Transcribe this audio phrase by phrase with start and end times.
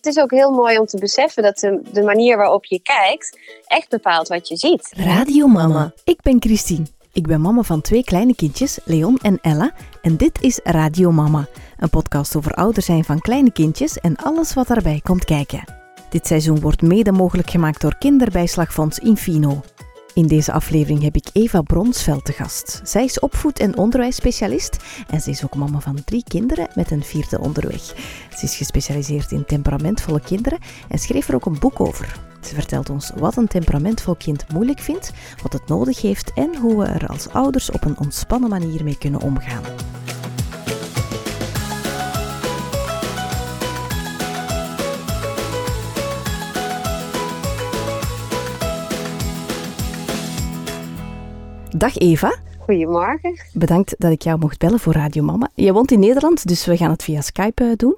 [0.00, 1.58] Het is ook heel mooi om te beseffen dat
[1.92, 4.92] de, manier waarop je kijkt echt bepaalt wat je ziet.
[4.96, 5.92] Radio Mama.
[6.04, 6.86] Ik ben Christine.
[7.12, 9.72] Ik ben mama van twee kleine kindjes, Leon en Ella.
[10.02, 14.54] En dit is Radio Mama, een podcast over ouder zijn van kleine kindjes en alles
[14.54, 15.64] wat daarbij komt kijken.
[16.10, 19.60] Dit seizoen wordt mede mogelijk gemaakt door Kinderbijslagfonds Infino.
[20.14, 22.80] In deze aflevering heb ik Eva Bronsveld te gast.
[22.84, 24.76] Zij is opvoed- en onderwijsspecialist
[25.08, 27.82] en ze is ook mama van drie kinderen met een vierde onderweg.
[28.36, 32.20] Ze is gespecialiseerd in temperamentvolle kinderen en schreef er ook een boek over.
[32.40, 36.78] Ze vertelt ons wat een temperamentvol kind moeilijk vindt, wat het nodig heeft en hoe
[36.78, 39.62] we er als ouders op een ontspannen manier mee kunnen omgaan.
[51.76, 52.38] Dag Eva.
[52.58, 53.40] Goedemorgen.
[53.52, 55.50] Bedankt dat ik jou mocht bellen voor Radio Mama.
[55.54, 57.96] Je woont in Nederland, dus we gaan het via Skype eh, doen.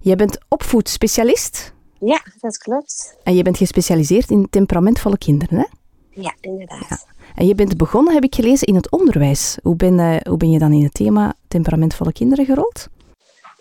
[0.00, 1.74] Je bent opvoedspecialist.
[2.00, 3.16] Ja, dat klopt.
[3.22, 5.64] En je bent gespecialiseerd in temperamentvolle kinderen, hè?
[6.10, 7.06] Ja, inderdaad.
[7.34, 9.58] En je bent begonnen, heb ik gelezen, in het onderwijs.
[9.62, 12.88] Hoe ben, uh, hoe ben je dan in het thema temperamentvolle kinderen gerold?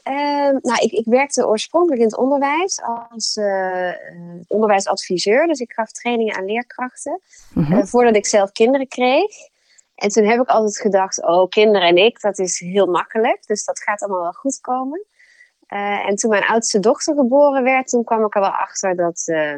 [0.09, 0.16] Uh,
[0.61, 3.92] nou, ik, ik, werkte oorspronkelijk in het onderwijs als uh,
[4.47, 5.47] onderwijsadviseur.
[5.47, 7.22] Dus ik gaf trainingen aan leerkrachten.
[7.53, 7.88] -hmm.
[7.88, 9.52] voordat ik zelf kinderen kreeg.
[9.95, 13.45] En toen heb ik altijd gedacht, oh, kinderen en ik, dat is heel makkelijk.
[13.45, 15.05] Dus dat gaat allemaal wel goed komen.
[15.73, 19.23] Uh, en toen mijn oudste dochter geboren werd, toen kwam ik er wel achter dat,
[19.25, 19.55] uh,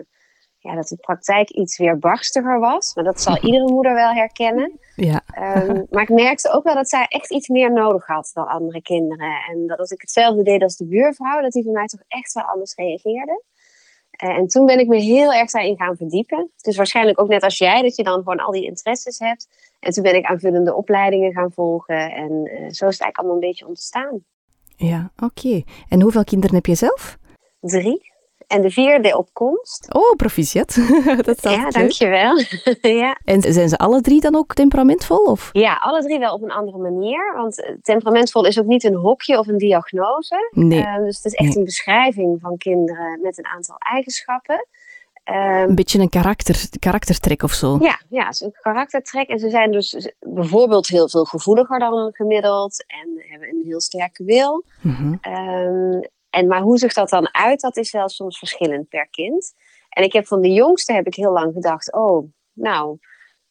[0.57, 2.95] ja, dat de praktijk iets weer barstiger was.
[2.95, 4.79] Maar dat zal iedere moeder wel herkennen.
[4.95, 5.23] Ja.
[5.39, 8.81] um, maar ik merkte ook wel dat zij echt iets meer nodig had dan andere
[8.81, 9.35] kinderen.
[9.49, 12.33] En dat als ik hetzelfde deed als de buurvrouw, dat die van mij toch echt
[12.33, 13.43] wel anders reageerde.
[14.23, 16.51] Uh, en toen ben ik me heel erg daarin gaan verdiepen.
[16.61, 19.47] Dus waarschijnlijk ook net als jij, dat je dan gewoon al die interesses hebt.
[19.79, 22.11] En toen ben ik aanvullende opleidingen gaan volgen.
[22.11, 24.23] En uh, zo is het eigenlijk allemaal een beetje ontstaan.
[24.75, 25.47] Ja, oké.
[25.47, 25.65] Okay.
[25.89, 27.17] En hoeveel kinderen heb je zelf?
[27.59, 28.13] Drie.
[28.55, 29.93] En de vierde op komst.
[29.93, 30.75] Oh, proficiat.
[31.25, 32.39] dat ja, dankjewel.
[33.01, 33.19] ja.
[33.23, 35.23] En zijn ze alle drie dan ook temperamentvol?
[35.23, 35.49] Of?
[35.51, 37.33] Ja, alle drie wel op een andere manier.
[37.35, 40.49] Want temperamentvol is ook niet een hokje of een diagnose.
[40.51, 40.79] Nee.
[40.79, 41.57] Uh, dus het is echt nee.
[41.57, 44.67] een beschrijving van kinderen met een aantal eigenschappen.
[45.29, 47.77] Um, een beetje een karakter, karaktertrek of zo.
[47.81, 49.27] Ja, ja, het is een karaktertrek.
[49.27, 52.85] En ze zijn dus bijvoorbeeld heel veel gevoeliger dan gemiddeld.
[52.87, 54.63] En hebben een heel sterke wil.
[54.81, 55.19] Mm -hmm.
[56.35, 59.53] En, maar hoe zich dat dan uit, dat is wel soms verschillend per kind.
[59.89, 62.97] En ik heb van de jongste heb ik heel lang gedacht, oh, nou,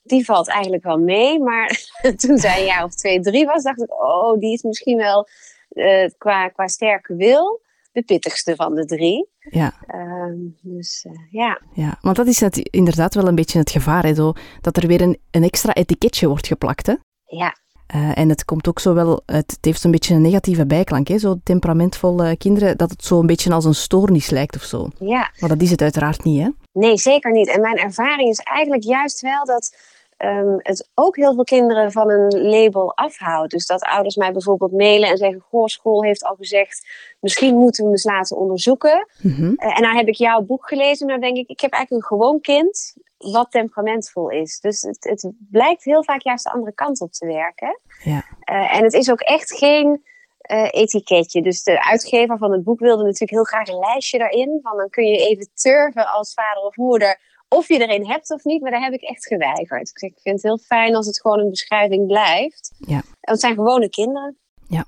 [0.03, 1.39] die valt eigenlijk wel mee.
[1.39, 1.89] Maar
[2.22, 5.28] toen zij een jaar of twee, drie was, dacht ik, oh, die is misschien wel
[5.71, 7.62] uh, qua, qua sterke wil
[7.93, 9.28] de pittigste van de drie.
[9.39, 9.72] Ja.
[9.95, 11.61] Uh, dus uh, ja.
[11.72, 14.87] Ja, want dat is het, inderdaad wel een beetje het gevaar, hè, zo, dat er
[14.87, 16.87] weer een, een extra etiketje wordt geplakt.
[16.87, 16.95] Hè?
[17.25, 17.56] Ja.
[17.94, 21.09] Uh, en het komt ook zo wel, het, het heeft zo'n beetje een negatieve bijklank,
[21.09, 21.19] hè?
[21.19, 24.88] zo temperamentvolle kinderen, dat het zo een beetje als een stoornis lijkt of zo.
[24.99, 25.31] Ja.
[25.38, 26.49] Maar dat is het uiteraard niet, hè?
[26.72, 27.49] Nee, zeker niet.
[27.49, 29.77] En mijn ervaring is eigenlijk juist wel dat
[30.19, 33.50] um, het ook heel veel kinderen van een label afhoudt.
[33.50, 36.87] Dus dat ouders mij bijvoorbeeld mailen en zeggen, goh, school heeft al gezegd,
[37.21, 39.06] misschien moeten we eens laten onderzoeken.
[39.21, 39.53] Mm -hmm.
[39.56, 42.19] uh, en nou heb ik jouw boek gelezen, nou denk ik, ik heb eigenlijk een
[42.19, 42.94] gewoon kind
[43.33, 44.61] wat temperamentvol is.
[44.61, 47.81] Dus het, het blijkt heel vaak juist de andere kant op te werken.
[48.03, 48.25] Ja.
[48.51, 50.05] Uh, en het is ook echt geen
[50.51, 51.43] uh, etiketje.
[51.43, 54.59] Dus de uitgever van het boek wilde natuurlijk heel graag een lijstje daarin.
[54.63, 58.45] Van dan kun je even turven als vader of moeder of je erin hebt of
[58.45, 58.63] niet.
[58.63, 59.89] Maar daar heb ik echt geweigerd.
[59.89, 62.73] Ik vind het heel fijn als het gewoon een beschrijving blijft.
[62.79, 63.03] Ja.
[63.21, 64.37] Het zijn gewone kinderen.
[64.69, 64.84] Ja.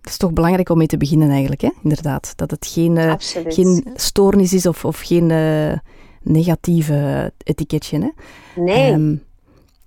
[0.00, 1.70] Het is toch belangrijk om mee te beginnen eigenlijk, hè?
[1.82, 2.32] inderdaad.
[2.36, 5.30] Dat het geen, uh, geen stoornis is of, of geen...
[6.22, 7.98] Negatieve etiketje.
[7.98, 8.10] Hè?
[8.62, 8.92] Nee.
[8.92, 9.26] Um,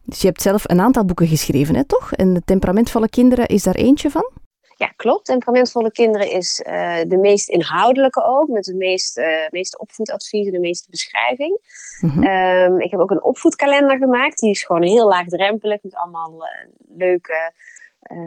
[0.04, 2.14] dus je hebt zelf een aantal boeken geschreven, hè, toch?
[2.14, 4.32] En temperamentvolle kinderen is daar eentje van?
[4.78, 5.26] Ja, klopt.
[5.26, 10.60] Temperamentvolle kinderen is uh, de meest inhoudelijke ook, met de meest, uh, meeste opvoedadviezen, de
[10.60, 11.60] meeste beschrijving.
[12.02, 12.24] Mm -hmm.
[12.24, 16.98] um, ik heb ook een opvoedkalender gemaakt, die is gewoon heel laagdrempelig, met allemaal uh,
[16.98, 17.54] leuke,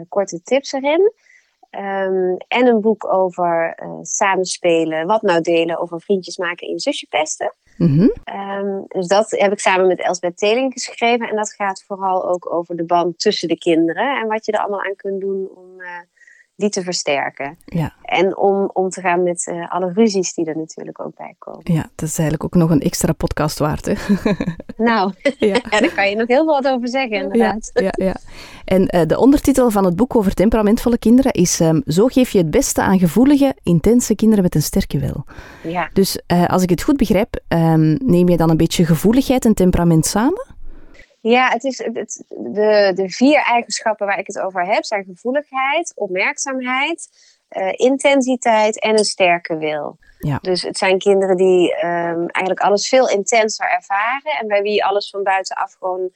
[0.09, 1.11] korte tips erin.
[1.71, 7.53] Um, en een boek over samenspelen, wat nou delen over vriendjes maken in zusje pesten.
[7.77, 8.11] -hmm.
[8.59, 11.29] um, dus dat heb ik samen met Elsbeth Teling geschreven.
[11.29, 14.21] En dat gaat vooral ook over de band tussen de kinderen.
[14.21, 15.89] En wat je er allemaal aan kunt doen om uh,
[16.55, 17.57] die te versterken.
[17.65, 17.93] Ja.
[18.01, 21.73] En om om te gaan met uh, alle ruzies die er natuurlijk ook bij komen.
[21.73, 23.85] Ja, dat is eigenlijk ook nog een extra podcast waard.
[23.85, 23.93] Hè?
[24.89, 25.31] nou, ja.
[25.69, 25.79] ja.
[25.79, 27.69] daar kan je nog heel wat over zeggen inderdaad.
[27.73, 28.15] Ja, ja, ja.
[28.65, 32.37] En uh, de ondertitel van het boek over temperamentvolle kinderen is um, Zo geef je
[32.37, 35.25] het beste aan gevoelige, intense kinderen met een sterke wil.
[35.63, 35.89] Ja.
[35.93, 39.53] Dus uh, als ik het goed begrijp, um, neem je dan een beetje gevoeligheid en
[39.53, 40.54] temperament samen?
[41.29, 45.93] Ja, het is het, de, de vier eigenschappen waar ik het over heb zijn gevoeligheid,
[45.95, 47.09] opmerkzaamheid,
[47.75, 49.97] intensiteit en een sterke wil.
[50.19, 50.37] Ja.
[50.41, 55.09] Dus het zijn kinderen die ehm, eigenlijk alles veel intenser ervaren en bij wie alles
[55.09, 56.09] van buitenaf gewoon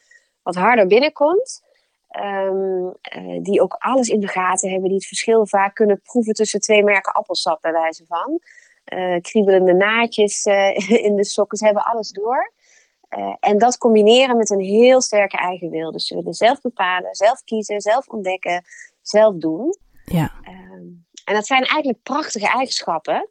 [0.44, 1.62] wat harder binnenkomt.
[2.10, 6.34] Ehm, eh, die ook alles in de gaten hebben, die het verschil vaak kunnen proeven
[6.34, 8.40] tussen twee merken appelsap, bij wijze van.
[8.94, 10.46] Uh, kriebelende naadjes
[11.08, 12.52] in de sokken, ze hebben alles door.
[13.40, 15.92] En dat combineren met een heel sterke eigen wil.
[15.92, 18.64] Dus ze willen zelf bepalen, zelf kiezen, zelf ontdekken,
[19.02, 19.78] zelf doen.
[20.04, 20.32] Ja.
[20.44, 20.84] Ehm,
[21.26, 23.30] en dat zijn eigenlijk prachtige eigenschappen.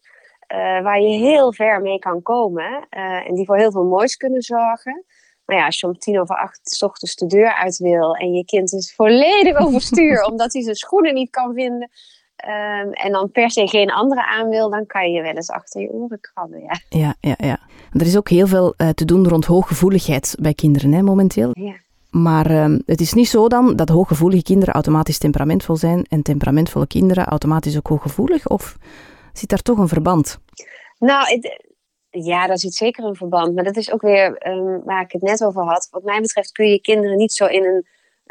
[0.82, 5.04] waar je heel ver mee kan komen en die voor heel veel moois kunnen zorgen.
[5.48, 8.32] Maar ja, als je om tien over acht s ochtends de deur uit wil en
[8.32, 11.90] je kind is volledig overstuur omdat hij zijn schoenen niet kan vinden.
[12.38, 15.50] Ehm, en dan per se geen andere aan wil, dan kan je je wel eens
[15.50, 16.60] achter je oren krabben.
[16.60, 17.34] Ja, ja, ja.
[17.36, 17.58] ja.
[17.92, 21.50] Er is ook heel veel uh, te doen rond hooggevoeligheid bij kinderen hè, momenteel.
[21.52, 21.74] Ja.
[22.10, 26.86] Maar uh, het is niet zo dan dat hooggevoelige kinderen automatisch temperamentvol zijn en temperamentvolle
[26.86, 28.48] kinderen automatisch ook hooggevoelig?
[28.48, 28.76] Of
[29.32, 30.38] zit daar toch een verband?
[30.98, 31.62] Nou, het,
[32.10, 33.54] ja, daar zit zeker een verband.
[33.54, 35.88] Maar dat is ook weer um, waar ik het net over had.
[35.90, 37.86] Wat mij betreft kun je kinderen niet zo in een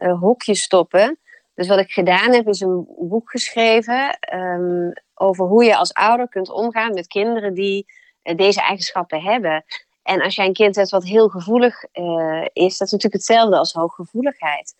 [0.07, 1.19] uh, hokje stoppen.
[1.57, 6.29] Dus wat ik gedaan heb, is een boek geschreven um, over hoe je als ouder
[6.29, 7.85] kunt omgaan met kinderen die
[8.23, 9.65] uh, deze eigenschappen hebben.
[10.03, 13.57] En als jij een kind hebt wat heel gevoelig uh, is, dat is natuurlijk hetzelfde
[13.57, 14.75] als hooggevoeligheid.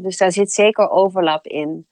[0.00, 1.86] dus daar zit zeker overlap in.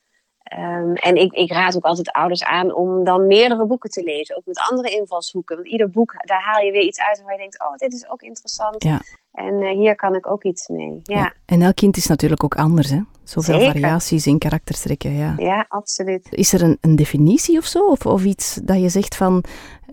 [0.59, 4.37] Um, en ik, ik, raad ook altijd ouders aan om dan meerdere boeken te lezen,
[4.37, 5.57] ook met andere invalshoeken.
[5.57, 8.09] Want ieder boek, daar haal je weer iets uit waar je denkt, oh, dit is
[8.11, 8.83] ook interessant.
[8.83, 9.01] Ja.
[9.33, 11.01] En uh, hier kan ik ook iets mee.
[11.03, 11.17] Ja.
[11.17, 11.33] ja.
[11.47, 13.01] En elk kind is natuurlijk ook anders, hè?
[13.25, 15.35] Zoveel variaties in karaktertrekken, ja.
[15.37, 16.27] Ja, absoluut.
[16.31, 17.87] Is er een, een definitie of zo?
[17.87, 19.45] Of, of iets dat je zegt van,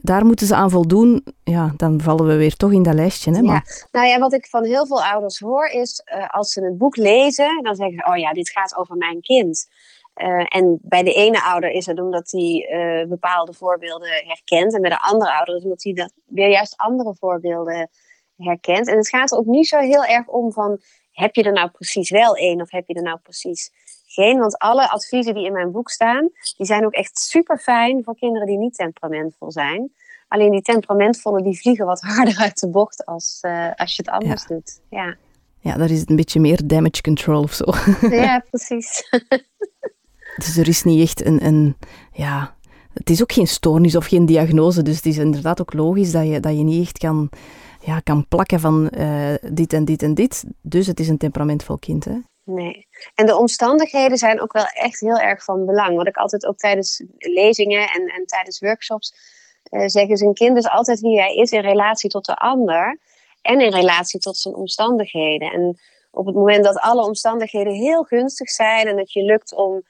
[0.01, 3.31] daar moeten ze aan voldoen, ja, dan vallen we weer toch in dat lijstje.
[3.31, 3.63] Hè, Ja.
[3.91, 6.95] Nou ja, wat ik van heel veel ouders hoor is, uh, als ze het boek
[6.95, 9.67] lezen, dan zeggen ze, oh ja, dit gaat over mijn kind.
[10.17, 14.73] Uh, en bij de ene ouder is het omdat hij uh, bepaalde voorbeelden herkent.
[14.73, 17.89] En bij de andere ouder is het omdat hij dat weer juist andere voorbeelden
[18.37, 18.87] herkent.
[18.87, 20.79] En het gaat er ook niet zo heel erg om van...
[21.11, 23.71] heb je er nou precies wel één of heb je er nou precies
[24.07, 24.39] geen?
[24.39, 26.29] Want alle adviezen die in mijn boek staan...
[26.57, 29.91] die zijn ook echt super fijn voor kinderen die niet temperamentvol zijn.
[30.27, 34.11] Alleen die temperamentvolle die vliegen wat harder uit de bocht als, uh, als je het
[34.11, 34.79] anders doet.
[34.89, 35.15] Ja.
[35.59, 37.65] ja, daar is het een beetje meer damage control of zo.
[38.09, 39.09] Ja, precies.
[40.37, 41.77] Dus er is niet echt een, een
[42.11, 42.55] ja,
[42.93, 44.81] het is ook geen stoornis of geen diagnose.
[44.81, 47.29] Dus het is inderdaad ook logisch dat je, dat je niet echt kan,
[47.81, 50.43] ja, kan plakken van uh, dit en dit en dit.
[50.61, 52.05] Dus het is een temperamentvol kind.
[52.05, 52.17] Hè?
[52.43, 52.87] Nee.
[53.15, 55.95] En de omstandigheden zijn ook wel echt heel erg van belang.
[55.95, 59.13] Wat ik altijd ook tijdens lezingen en, en tijdens workshops
[59.69, 62.99] uh, zeg, is een kind is altijd wie hij is in relatie tot de ander.
[63.41, 65.51] En in relatie tot zijn omstandigheden.
[65.51, 65.79] En
[66.11, 69.83] op het moment dat alle omstandigheden heel gunstig zijn en dat je lukt om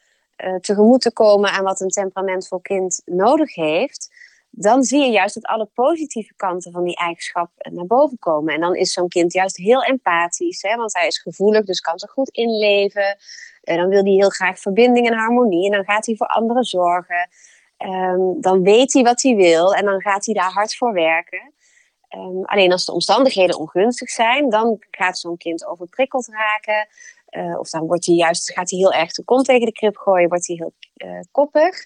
[0.46, 4.16] uh, tegemoet te komen aan wat een temperamentvol kind nodig heeft,
[4.50, 8.54] dan zie je juist dat alle positieve kanten van die eigenschap naar boven komen.
[8.54, 12.00] En dan is zo'n kind juist heel empathisch, hè, want hij is gevoelig, dus kan
[12.00, 13.18] zich goed inleven.
[13.64, 16.64] Uh, dan wil hij heel graag verbinding en harmonie en dan gaat hij voor anderen
[16.64, 17.30] zorgen.
[17.78, 21.54] Um, dan weet hij wat hij wil en dan gaat hij daar hard voor werken.
[22.16, 26.88] Um, alleen als de omstandigheden ongunstig zijn, dan gaat zo'n kind overprikkeld raken.
[27.38, 29.98] Uh, of dan wordt hij juist, gaat hij heel erg de kont tegen de krip
[29.98, 31.86] gooien, wordt hij heel uh, koppig.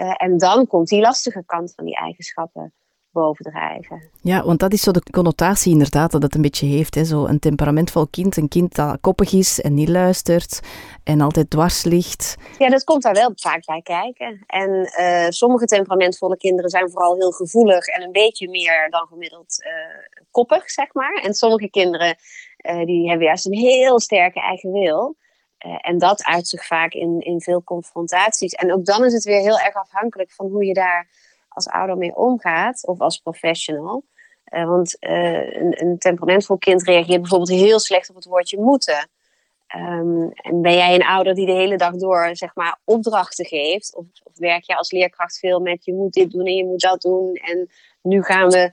[0.00, 2.74] Uh, en dan komt die lastige kant van die eigenschappen
[3.10, 4.10] bovendrijven.
[4.22, 6.94] Ja, want dat is zo de connotatie inderdaad dat het een beetje heeft.
[6.94, 7.04] Hè?
[7.04, 10.60] Zo een temperamentvol kind, een kind dat koppig is en niet luistert
[11.04, 12.36] en altijd dwars ligt.
[12.58, 14.44] Ja, dat komt daar wel vaak bij kijken.
[14.46, 19.64] En uh, sommige temperamentvolle kinderen zijn vooral heel gevoelig en een beetje meer dan gemiddeld
[19.64, 21.20] uh, koppig, zeg maar.
[21.22, 22.16] En sommige kinderen
[22.84, 25.16] die hebben juist een heel sterke eigen wil.
[25.80, 28.52] en dat uit zich vaak in, in veel confrontaties.
[28.52, 31.08] En ook dan is het weer heel erg afhankelijk van hoe je daar
[31.48, 34.04] als ouder mee omgaat of als professional.
[34.46, 39.08] Uh, want een, temperamentvol kind reageert bijvoorbeeld heel slecht op het woordje moeten.
[39.76, 43.96] Um, en ben jij een ouder die de hele dag door zeg maar, opdrachten geeft?
[43.96, 46.80] Of, of, werk je als leerkracht veel met je moet dit doen en je moet
[46.80, 47.70] dat doen en
[48.02, 48.70] nu gaan we.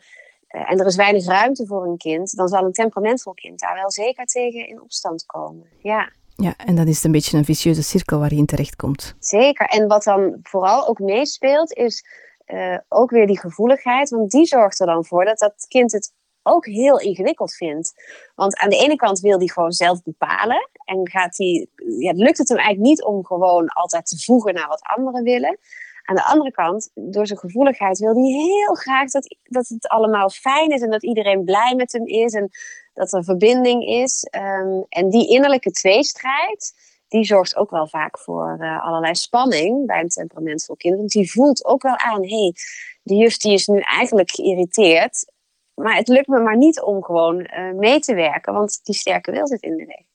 [0.55, 3.75] Uh, en er is weinig ruimte voor een kind, dan zal een temperamentvol kind daar
[3.75, 5.67] wel zeker tegen in opstand komen.
[5.81, 6.11] Ja.
[6.35, 9.15] Ja, en dan is het een beetje een vicieuze cirkel waar je in terecht komt.
[9.19, 9.65] Zeker.
[9.65, 12.05] En wat dan vooral ook meespeelt, is
[12.47, 14.09] uh, ook weer die gevoeligheid.
[14.09, 17.93] Want die zorgt er dan voor dat dat kind het ook heel ingewikkeld vindt.
[18.35, 20.69] Want aan de ene kant wil hij gewoon zelf bepalen.
[20.85, 21.67] En gaat hij,
[21.99, 25.57] ja, lukt het hem eigenlijk niet om gewoon altijd te voegen naar wat anderen willen.
[26.03, 30.29] Aan de andere kant, door zijn gevoeligheid wil hij heel graag dat, dat het allemaal
[30.29, 32.49] fijn is en dat iedereen blij met hem is en
[32.93, 34.27] dat er verbinding is.
[34.35, 36.73] Um, en die innerlijke tweestrijd,
[37.07, 40.97] die zorgt ook wel vaak voor uh, allerlei spanning bij een temperamentvol kind.
[40.97, 42.53] Want die voelt ook wel aan, hé, hey,
[43.01, 45.31] de juf die is nu eigenlijk geïrriteerd.
[45.73, 49.31] Maar het lukt me maar niet om gewoon uh, mee te werken, want die sterke
[49.31, 50.05] wil zit in de weg.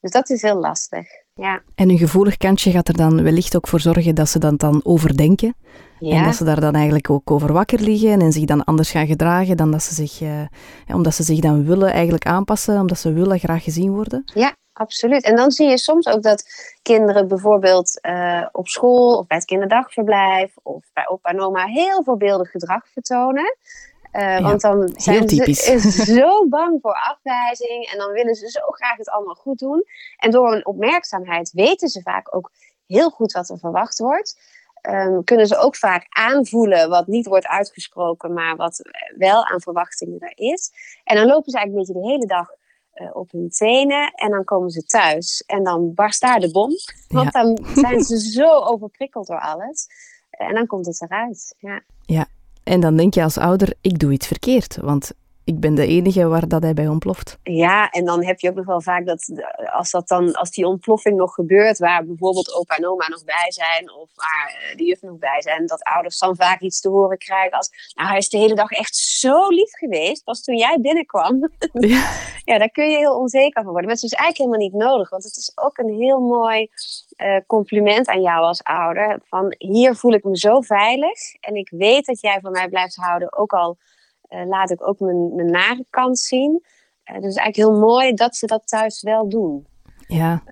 [0.00, 1.08] Dus dat is heel lastig.
[1.40, 1.62] Ja.
[1.74, 4.80] En een gevoelig kantje gaat er dan wellicht ook voor zorgen dat ze dat dan
[4.84, 5.54] overdenken.
[5.98, 6.16] Ja.
[6.16, 9.06] En dat ze daar dan eigenlijk ook over wakker liggen en zich dan anders gaan
[9.06, 10.40] gedragen dan dat ze zich, uh,
[10.94, 14.22] omdat ze zich dan willen eigenlijk aanpassen, omdat ze willen graag gezien worden.
[14.34, 15.24] Ja, absoluut.
[15.24, 16.44] En dan zie je soms ook dat
[16.82, 22.04] kinderen bijvoorbeeld uh, op school of bij het kinderdagverblijf of bij opa en oma heel
[22.04, 23.56] voorbeeldig gedrag vertonen.
[24.12, 25.90] Uh, want dan zijn ze
[26.20, 29.84] zo bang voor afwijzing en dan willen ze zo graag het allemaal goed doen.
[30.16, 32.50] En door hun opmerkzaamheid weten ze vaak ook
[32.86, 34.58] heel goed wat er verwacht wordt.
[34.88, 38.82] Um, kunnen ze ook vaak aanvoelen wat niet wordt uitgesproken, maar wat
[39.16, 40.70] wel aan verwachtingen er is.
[41.04, 42.48] En dan lopen ze eigenlijk een beetje de hele dag
[42.94, 46.70] uh, op hun tenen en dan komen ze thuis en dan barst daar de bom.
[47.08, 47.42] Want ja.
[47.42, 49.86] dan zijn ze zo overprikkeld door alles.
[50.30, 51.54] En dan komt het eruit.
[51.58, 51.82] Ja.
[52.06, 52.26] ja,
[52.70, 54.78] en dan denk je als ouder, ik doe iets verkeerd.
[54.80, 55.12] Want
[55.44, 57.38] ik ben de enige waar dat hij bij ontploft.
[57.42, 59.42] Ja, en dan heb je ook nog wel vaak dat
[59.72, 63.46] als, dat dan, als die ontploffing nog gebeurt, waar bijvoorbeeld opa en oma nog bij
[63.48, 66.88] zijn, of waar uh, de juf nog bij zijn, dat ouders dan vaak iets te
[66.88, 70.56] horen krijgen als, nou hij is de hele dag echt zo lief geweest, pas toen
[70.56, 71.48] jij binnenkwam.
[71.80, 72.10] Ja,
[72.44, 73.84] ja daar kun je heel onzeker van worden.
[73.84, 76.68] Maar het is dus eigenlijk helemaal niet nodig, want het is ook een heel mooi
[77.16, 81.70] uh, compliment aan jou als ouder, van hier voel ik me zo veilig en ik
[81.70, 83.78] weet dat jij van mij blijft houden, ook al
[84.48, 86.62] laat ik ook mijn, mijn nare kant zien.
[87.04, 89.66] Uh, dus eigenlijk heel mooi dat ze dat thuis wel doen.
[90.06, 90.42] Ja.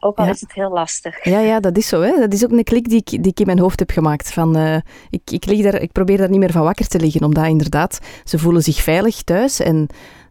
[0.00, 1.24] Ook al is het heel lastig.
[1.24, 2.00] Ja, ja, dat is zo.
[2.00, 2.18] Hè.
[2.18, 4.32] Dat is ook een klik die ik, die ik in mijn hoofd heb gemaakt.
[4.32, 4.76] Van, uh,
[5.10, 7.98] ik, ik, lig daar, ik probeer daar niet meer van wakker te liggen, omdat inderdaad,
[8.24, 9.60] ze voelen zich veilig thuis.
[9.60, 9.86] En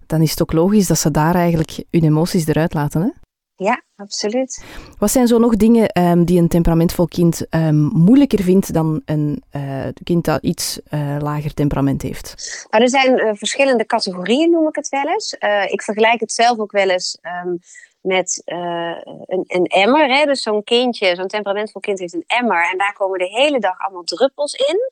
[0.06, 3.02] dan is het ook logisch dat ze daar eigenlijk hun emoties eruit laten.
[3.02, 3.23] Hè?
[3.64, 4.64] Ja, absoluut.
[4.98, 9.44] Wat zijn zo nog dingen um, die een temperamentvol kind um, moeilijker vindt dan een
[9.56, 12.66] uh, kind dat iets uh, lager temperament heeft?
[12.70, 15.36] Nou, er zijn uh, verschillende categorieën, noem ik het wel eens.
[15.72, 17.60] ik vergelijk het zelf ook wel eens um,
[18.02, 20.08] met een, een, emmer.
[20.08, 20.26] Hè?
[20.26, 22.70] Dus zo'n kindje, zo'n temperamentvol kind heeft een emmer.
[22.72, 24.92] En daar komen de hele dag allemaal druppels in.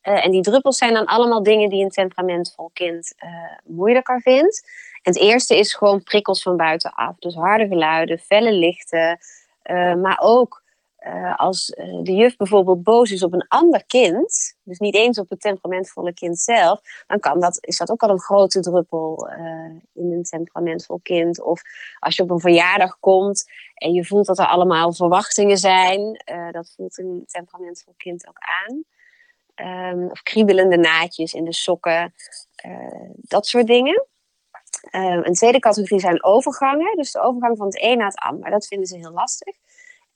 [0.00, 3.14] en die druppels zijn dan allemaal dingen die een temperamentvol kind
[3.64, 4.62] moeilijker vindt.
[5.02, 7.18] Het eerste is gewoon prikkels van buitenaf.
[7.18, 9.18] Dus harde geluiden, felle lichten.
[9.70, 10.62] Uh, maar ook
[11.06, 15.18] uh, als uh, de juf bijvoorbeeld boos is op een ander kind, dus niet eens
[15.18, 19.28] op het temperamentvolle kind zelf, dan kan dat, is dat ook al een grote druppel
[19.92, 21.42] in een temperamentvol kind.
[21.42, 21.62] Of
[21.98, 26.72] als je op een verjaardag komt en je voelt dat er allemaal verwachtingen zijn, dat
[26.76, 28.84] voelt een temperamentvol kind ook aan.
[29.94, 32.14] Um, of kriebelende naadjes in de sokken,
[33.14, 34.06] dat soort dingen.
[34.90, 36.96] Een tweede categorie zijn overgangen.
[36.96, 38.50] Dus de overgang van het een naar het ander.
[38.50, 39.54] Dat vinden ze heel lastig.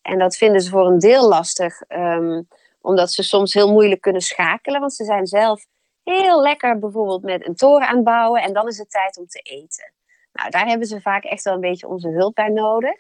[0.03, 2.49] En dat vinden ze voor een deel lastig, um,
[2.81, 4.81] omdat ze soms heel moeilijk kunnen schakelen.
[4.81, 5.67] Want ze zijn zelf
[6.03, 8.43] heel lekker bijvoorbeeld met een toren aan het bouwen.
[8.43, 9.93] En dan is het tijd om te eten.
[10.33, 12.97] Nou, daar hebben ze vaak echt wel een beetje onze hulp bij nodig.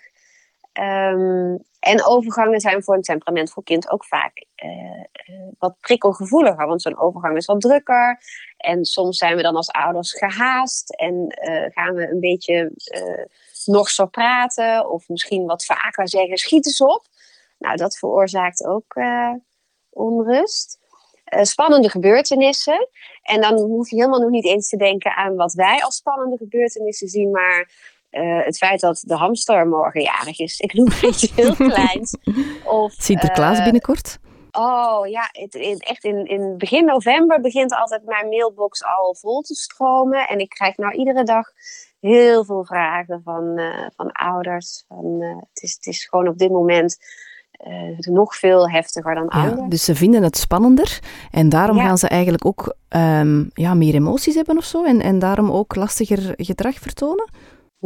[0.80, 5.04] Um, en overgangen zijn voor een temperamentvol kind ook vaak uh,
[5.58, 6.66] wat prikkelgevoeliger.
[6.66, 8.20] Want zo'n overgang is wat drukker.
[8.56, 12.72] En soms zijn we dan als ouders gehaast en uh, gaan we een beetje
[13.64, 14.90] nog zo praten.
[14.90, 17.06] Of misschien wat vaker zeggen, schiet eens op.
[17.58, 18.94] Nou, dat veroorzaakt ook
[19.90, 20.78] onrust.
[21.24, 22.88] spannende gebeurtenissen.
[23.22, 26.36] En dan hoef je helemaal nog niet eens te denken aan wat wij als spannende
[26.36, 27.70] gebeurtenissen zien, maar
[28.14, 30.60] uh, het feit dat de hamster morgen jarig is.
[30.60, 32.16] Ik noem iets heel kleins.
[32.64, 34.18] Of, Sinterklaas uh, binnenkort?
[34.52, 39.40] Oh ja, het, het, echt in, in begin november begint altijd mijn mailbox al vol
[39.40, 40.28] te stromen.
[40.28, 41.46] En ik krijg nou iedere dag
[42.00, 44.84] heel veel vragen van, uh, van ouders.
[44.88, 46.96] Van, het, is, het is gewoon op dit moment
[47.66, 49.68] uh, nog veel heftiger dan ja, anders.
[49.68, 51.84] Dus ze vinden het spannender en daarom ja.
[51.84, 55.74] gaan ze eigenlijk ook um, ja, meer emoties hebben of zo en, en daarom ook
[55.74, 57.30] lastiger gedrag vertonen?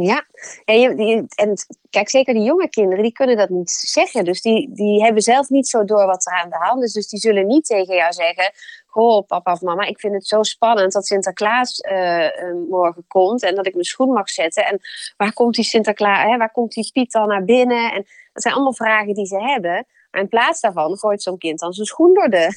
[0.01, 0.25] Ja,
[0.65, 1.53] en, je, en
[1.89, 4.25] kijk, zeker die jonge kinderen, die kunnen dat niet zeggen.
[4.25, 6.93] Dus die, die hebben zelf niet zo door wat er aan de hand is.
[6.93, 8.51] Dus die zullen niet tegen jou zeggen:
[8.85, 12.27] Goh, papa of mama, ik vind het zo spannend dat Sinterklaas uh,
[12.69, 14.65] morgen komt en dat ik mijn schoen mag zetten.
[14.65, 14.79] En
[15.17, 17.91] waar komt die Sinterklaas, hè, waar komt die Piet dan naar binnen?
[17.91, 19.85] En dat zijn allemaal vragen die ze hebben.
[20.11, 22.49] Maar in plaats daarvan gooit zo'n kind dan zijn schoen door de,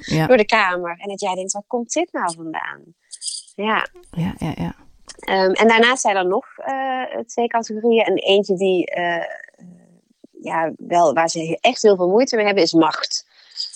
[0.00, 0.26] ja.
[0.28, 0.96] door de kamer.
[0.98, 2.82] En dat jij denkt: waar komt dit nou vandaan?
[3.54, 4.52] Ja, ja, ja.
[4.56, 4.85] ja.
[5.30, 8.04] Um, en daarnaast zijn er nog uh, twee categorieën.
[8.04, 9.24] En eentje die, uh,
[10.40, 13.26] ja, wel, waar ze echt heel veel moeite mee hebben, is macht.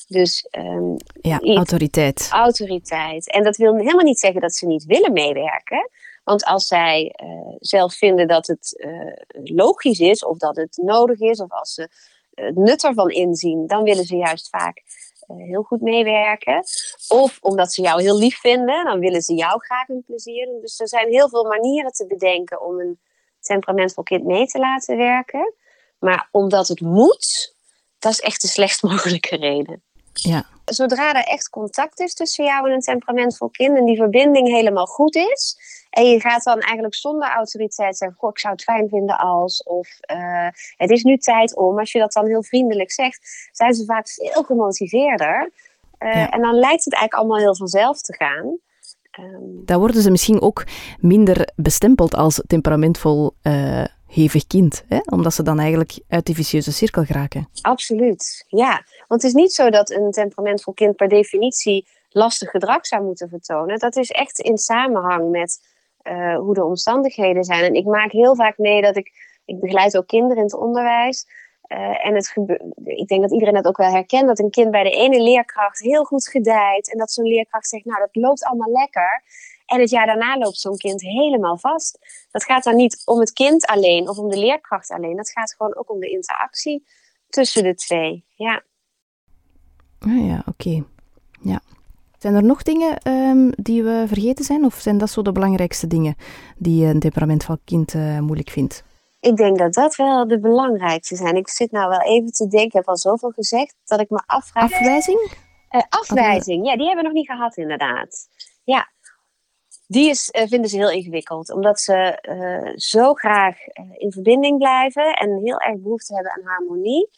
[0.09, 2.29] Dus, um, ja, autoriteit.
[2.31, 3.31] Autoriteit.
[3.31, 5.91] En dat wil helemaal niet zeggen dat ze niet willen meewerken.
[6.25, 7.15] Want als zij
[7.59, 8.87] zelf vinden dat het
[9.45, 11.89] logisch is of dat het nodig is, of als ze
[12.35, 14.83] het nut ervan inzien, dan willen ze juist vaak
[15.39, 16.65] heel goed meewerken.
[17.09, 20.61] Of omdat ze jou heel lief vinden, dan willen ze jou graag een plezier doen.
[20.61, 22.99] Dus er zijn heel veel manieren te bedenken om een
[23.41, 25.55] temperamentvol kind mee te laten werken.
[25.99, 27.55] Maar omdat het moet,
[27.99, 29.83] dat is echt de slechtst mogelijke reden.
[30.13, 30.45] Ja.
[30.65, 34.87] Zodra er echt contact is tussen jou en een temperamentvol kind en die verbinding helemaal
[34.87, 35.59] goed is,
[35.91, 39.63] en je gaat dan eigenlijk zonder autoriteit zeggen: Goh, ik zou het fijn vinden als.
[39.63, 41.79] Of uh, het is nu tijd om.
[41.79, 45.51] Als je dat dan heel vriendelijk zegt, zijn ze vaak veel gemotiveerder.
[45.99, 48.59] Uh, En dan lijkt het eigenlijk allemaal heel vanzelf te gaan.
[49.19, 50.65] Um, dan worden ze misschien ook
[50.99, 53.35] minder bestempeld als temperamentvol.
[53.43, 54.99] Uh, hevig kind, hè?
[55.05, 57.49] omdat ze dan eigenlijk uit die vicieuze cirkel geraken.
[57.61, 58.85] Absoluut, ja.
[59.09, 63.29] Want het is niet zo dat een temperamentvol kind per definitie lastig gedrag zou moeten
[63.29, 63.79] vertonen.
[63.79, 65.70] Dat is echt in samenhang met
[66.03, 67.65] uh, hoe de omstandigheden zijn.
[67.65, 69.13] En ik maak heel vaak mee dat ik,
[69.45, 71.27] ik begeleid ook kinderen in het onderwijs.
[71.73, 72.37] Uh, en het
[72.85, 75.81] ik denk dat iedereen dat ook wel herkent, dat een kind bij de ene leerkracht
[75.81, 76.93] heel goed gedijt.
[76.93, 79.23] En dat zo'n leerkracht zegt, nou dat loopt allemaal lekker.
[79.67, 81.99] En het jaar daarna loopt zo'n kind helemaal vast.
[82.31, 85.17] Dat gaat dan niet om het kind alleen of om de leerkracht alleen.
[85.17, 86.85] Dat gaat gewoon ook om de interactie
[87.29, 88.25] tussen de twee.
[88.35, 88.63] Ja.
[89.99, 90.85] Ah ja, oké.
[91.41, 91.61] Ja.
[92.21, 94.65] Zijn er nog dingen um, die we vergeten zijn?
[94.65, 96.15] Of zijn dat zo de belangrijkste dingen
[96.57, 98.85] die een temperamentvol kind uh, moeilijk vindt?
[99.21, 101.37] Ik denk dat dat wel de belangrijkste zijn.
[101.37, 104.23] Ik zit nou wel even te denken, ik heb al zoveel gezegd, dat ik me
[104.27, 104.65] afvraag...
[104.73, 105.31] Afwijzing?
[105.71, 108.29] Uh, afwijzing, ja, die hebben we nog niet gehad inderdaad.
[108.65, 108.89] Ja,
[109.87, 111.53] die is, uh, vinden ze heel ingewikkeld.
[111.53, 113.57] Omdat ze uh, zo graag
[113.97, 117.09] in verbinding blijven en heel erg behoefte hebben aan harmonie.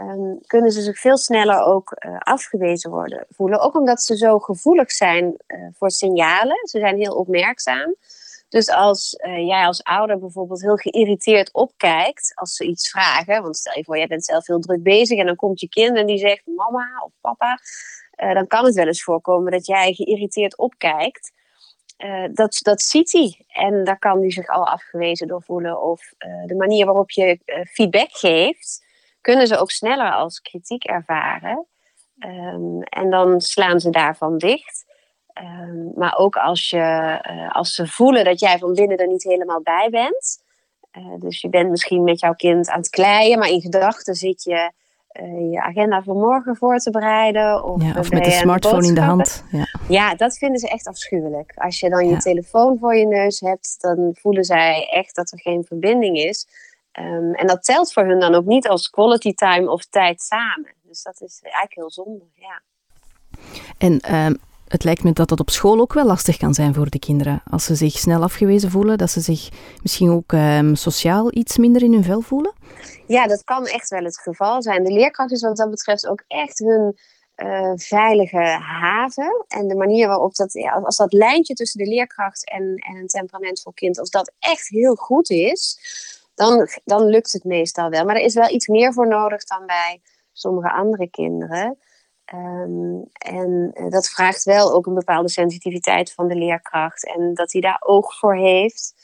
[0.00, 3.60] Um, kunnen ze zich veel sneller ook uh, afgewezen worden voelen.
[3.60, 6.68] Ook omdat ze zo gevoelig zijn uh, voor signalen.
[6.68, 7.94] Ze zijn heel opmerkzaam.
[8.48, 13.42] Dus als uh, jij als ouder bijvoorbeeld heel geïrriteerd opkijkt als ze iets vragen.
[13.42, 15.96] Want stel je voor, jij bent zelf heel druk bezig en dan komt je kind
[15.96, 17.58] en die zegt mama of papa.
[18.16, 21.32] dan kan het wel eens voorkomen dat jij geïrriteerd opkijkt.
[22.32, 23.44] dat, dat ziet hij.
[23.48, 25.82] En daar kan hij zich al afgewezen door voelen.
[25.82, 26.12] Of
[26.46, 27.38] de manier waarop je
[27.72, 28.84] feedback geeft
[29.26, 31.66] kunnen ze ook sneller als kritiek ervaren.
[32.18, 34.84] Um, en dan slaan ze daarvan dicht.
[35.42, 39.22] Um, maar ook als, je, uh, als ze voelen dat jij van binnen er niet
[39.22, 40.44] helemaal bij bent.
[40.98, 44.42] Uh, dus je bent misschien met jouw kind aan het kleien, maar in gedachten zit
[44.42, 44.72] je
[45.22, 47.64] uh, je agenda voor morgen voor te bereiden.
[47.64, 49.44] Of, ja, of met de smartphone in de hand.
[49.50, 49.66] Ja.
[49.88, 51.52] ja, dat vinden ze echt afschuwelijk.
[51.54, 55.40] Als je dan je telefoon voor je neus hebt, dan voelen zij echt dat er
[55.40, 56.46] geen verbinding is.
[56.98, 60.74] Um, en dat telt voor hun dan ook niet als quality time of tijd samen.
[60.82, 62.62] Dus dat is eigenlijk heel zonde, ja.
[63.78, 66.90] En um, het lijkt me dat dat op school ook wel lastig kan zijn voor
[66.90, 67.42] de kinderen.
[67.50, 69.48] Als ze zich snel afgewezen voelen, dat ze zich
[69.82, 72.52] misschien ook um, sociaal iets minder in hun vel voelen?
[73.06, 74.84] Ja, dat kan echt wel het geval zijn.
[74.84, 76.98] De leerkracht is wat dat betreft ook echt hun
[77.36, 79.44] uh, veilige haven.
[79.48, 83.06] En de manier waarop dat, ja, als dat lijntje tussen de leerkracht en, en een
[83.06, 85.78] temperamentvol kind, als dat echt heel goed is,
[86.36, 88.04] dan, dan lukt het meestal wel.
[88.04, 90.00] Maar er is wel iets meer voor nodig dan bij
[90.32, 91.78] sommige andere kinderen.
[92.34, 97.52] Um, en eh, dat vraagt wel ook een bepaalde sensitiviteit van de leerkracht en dat
[97.52, 98.94] hij daar oog voor heeft.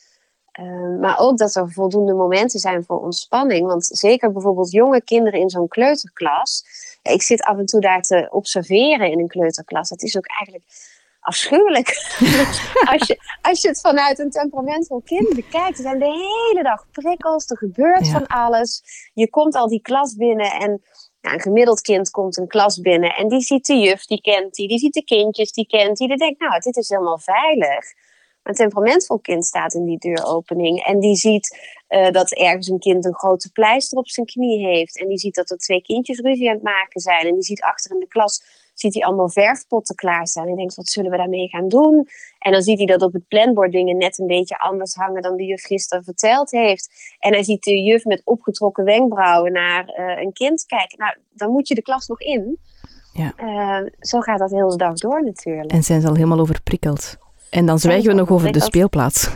[0.60, 3.66] Um, maar ook dat er voldoende momenten zijn voor ontspanning.
[3.66, 6.64] Want zeker bijvoorbeeld jonge kinderen in zo'n kleuterklas.
[7.02, 9.88] Ik zit af en toe daar te observeren in een kleuterklas.
[9.88, 10.64] Dat is ook eigenlijk
[11.22, 11.88] afschuwelijk.
[12.92, 15.76] als, je, als je het vanuit een temperamentvol kind bekijkt.
[15.76, 18.82] Er zijn de hele dag prikkels, er gebeurt van alles.
[19.14, 20.82] Je komt al die klas binnen en
[21.20, 24.54] ja, een gemiddeld kind komt een klas binnen en die ziet de juf, die kent
[24.54, 26.08] die, die ziet de kindjes, die kent die.
[26.08, 27.84] Die denkt, nou, dit is helemaal veilig.
[28.42, 31.58] Een temperamentvol kind staat in die deuropening en die ziet
[31.88, 34.98] uh, dat ergens een kind een grote pleister op zijn knie heeft.
[34.98, 37.26] En die ziet dat er twee kindjes ruzie aan het maken zijn.
[37.26, 38.42] En die ziet achter in de klas
[38.74, 40.48] ziet hij allemaal verfpotten klaarstaan.
[40.48, 42.08] En denkt, wat zullen we daarmee gaan doen?
[42.38, 45.36] En dan ziet hij dat op het planbord dingen net een beetje anders hangen dan
[45.36, 47.14] de juf gisteren verteld heeft.
[47.18, 50.98] En hij ziet de juf met opgetrokken wenkbrauwen naar uh, een kind kijken.
[50.98, 52.58] Nou, dan moet je de klas nog in.
[53.12, 53.32] Ja.
[53.36, 55.72] Uh, zo gaat dat heel de dag door natuurlijk.
[55.72, 57.16] En zijn ze al helemaal overprikkeld.
[57.50, 59.30] En dan zwijgen we nog over de speelplaats.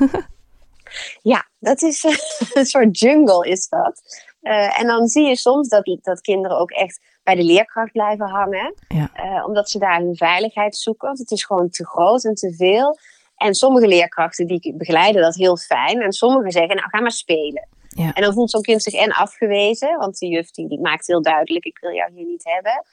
[1.32, 2.04] ja, dat is
[2.54, 4.02] een soort jungle is dat.
[4.42, 8.28] Uh, en dan zie je soms dat, dat kinderen ook echt bij de leerkracht blijven
[8.28, 8.74] hangen.
[8.88, 9.10] Ja.
[9.16, 11.06] Uh, omdat ze daar hun veiligheid zoeken.
[11.06, 12.98] Want het is gewoon te groot en te veel.
[13.36, 16.00] En sommige leerkrachten die begeleiden dat heel fijn.
[16.00, 17.68] En sommigen zeggen, nou ga maar spelen.
[17.88, 18.12] Ja.
[18.12, 19.98] En dan voelt zo'n kind zich en afgewezen.
[19.98, 22.84] Want de juf die, die maakt heel duidelijk, ik wil jou hier niet hebben.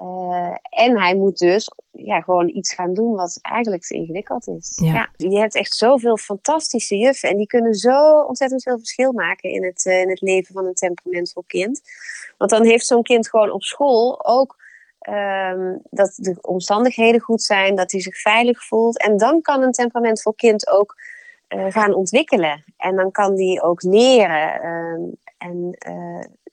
[0.00, 4.78] Uh, en hij moet dus ja, gewoon iets gaan doen wat eigenlijk te ingewikkeld is.
[4.82, 5.08] Ja.
[5.16, 7.28] je hebt echt zoveel fantastische juffen.
[7.28, 10.66] En die kunnen zo ontzettend veel verschil maken in het, uh, in het leven van
[10.66, 11.80] een temperamentvol kind.
[12.38, 14.56] Want dan heeft zo'n kind gewoon op school ook
[15.08, 18.98] um, dat de omstandigheden goed zijn, dat hij zich veilig voelt.
[18.98, 20.96] En dan kan een temperamentvol kind ook
[21.48, 22.64] uh, gaan ontwikkelen.
[22.76, 24.66] En dan kan die ook leren.
[24.66, 25.76] Um, en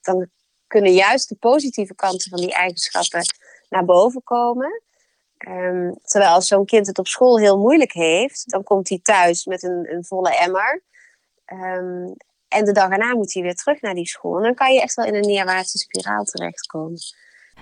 [0.02, 0.28] dan
[0.70, 3.22] kunnen juist de positieve kanten van die eigenschappen
[3.70, 4.82] naar boven komen.
[5.48, 9.46] Um, terwijl als zo'n kind het op school heel moeilijk heeft, dan komt hij thuis
[9.46, 10.84] met een, een volle emmer.
[11.46, 12.16] Um,
[12.48, 14.38] en de dag erna moet hij weer terug naar die school.
[14.38, 17.00] En dan kan je echt wel in een neerwaartse spiraal terechtkomen.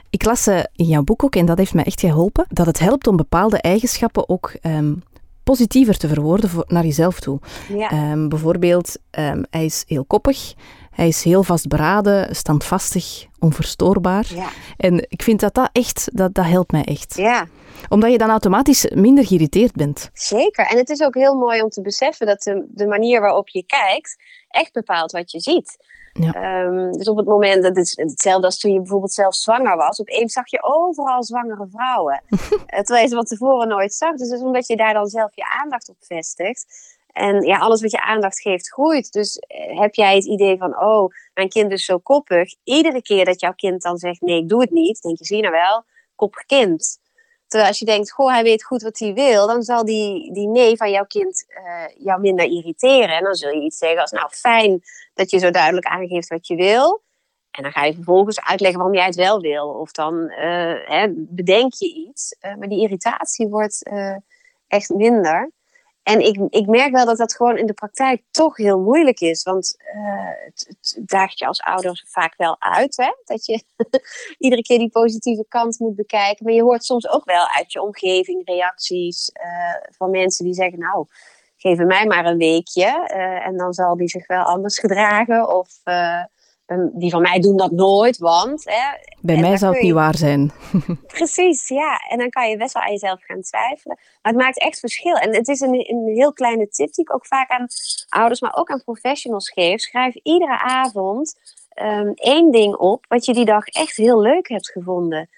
[0.10, 2.80] Ik las uh, in jouw boek ook, en dat heeft me echt geholpen, dat het
[2.80, 5.04] helpt om bepaalde eigenschappen ook um,
[5.44, 7.40] positiever te verwoorden voor, naar jezelf toe.
[7.70, 8.28] Ja.
[8.28, 8.98] bijvoorbeeld,
[9.50, 10.54] hij is heel koppig.
[10.98, 14.26] Hij is heel vastberaden, standvastig, onverstoorbaar.
[14.34, 14.50] Ja.
[14.78, 17.18] En ik vind dat dat echt, dat, dat helpt mij echt.
[17.18, 17.48] Ja.
[17.90, 20.10] Omdat je dan automatisch minder geïrriteerd bent.
[20.14, 20.66] Zeker.
[20.66, 23.64] En het is ook heel mooi om te beseffen dat de, de manier waarop je
[23.66, 25.78] kijkt echt bepaalt wat je ziet.
[26.14, 26.64] Ja.
[26.64, 30.02] Um, dus op het moment, dat is hetzelfde als toen je bijvoorbeeld zelf zwanger was.
[30.02, 32.24] Opeens zag je overal zwangere vrouwen.
[32.66, 34.16] Terwijl je ze van tevoren nooit zag.
[34.16, 36.66] Dus is omdat je daar dan zelf je aandacht op vestigt.
[37.14, 39.12] En ja, alles wat je aandacht geeft, groeit.
[39.12, 42.56] Dus eh, heb jij het idee van, oh, mijn kind is zo koppig.
[42.64, 45.42] Iedere keer dat jouw kind dan zegt, nee, ik doe het niet, denk je, zie
[45.42, 45.84] nou wel,
[46.16, 47.00] koppig kind.
[47.48, 50.48] Terwijl als je denkt, goh, hij weet goed wat hij wil, dan zal die, die
[50.48, 53.16] nee van jouw kind uh, jou minder irriteren.
[53.16, 54.82] En dan zul je iets zeggen als, nou, fijn
[55.14, 57.04] dat je zo duidelijk aangeeft wat je wil.
[57.52, 59.68] En dan ga je vervolgens uitleggen waarom jij het wel wil.
[59.68, 62.36] Of dan uh, hè, bedenk je iets.
[62.58, 63.90] Maar die irritatie wordt
[64.68, 65.52] echt minder.
[66.08, 69.44] En ik, ik merk wel dat dat gewoon in de praktijk toch heel moeilijk is.
[69.44, 72.98] Want uh, het, daagt je als ouder vaak wel uit.
[72.98, 73.12] Hè?
[73.24, 73.64] Dat je
[74.46, 76.46] iedere keer die positieve kant moet bekijken.
[76.46, 80.80] Maar je hoort soms ook wel uit je omgeving reacties uh, van mensen die zeggen...
[80.80, 81.06] nou,
[81.58, 83.10] geef mij maar een weekje.
[83.14, 85.56] Uh, en dan zal die zich wel anders gedragen.
[85.56, 85.82] Of
[86.94, 88.64] die van mij doen dat nooit, want...
[88.66, 90.52] Hè, Bij mij zou het niet waar zijn.
[91.08, 92.02] Precies, ja.
[92.10, 93.98] En dan kan je best wel aan jezelf gaan twijfelen.
[94.22, 95.16] Maar het maakt echt verschil.
[95.16, 97.68] En het is een, een heel kleine tip die ik ook vaak aan
[98.10, 99.80] ouders, maar ook aan professionals geef.
[99.80, 101.36] Schrijf iedere avond
[101.82, 105.30] um, één ding op wat je die dag echt heel leuk hebt gevonden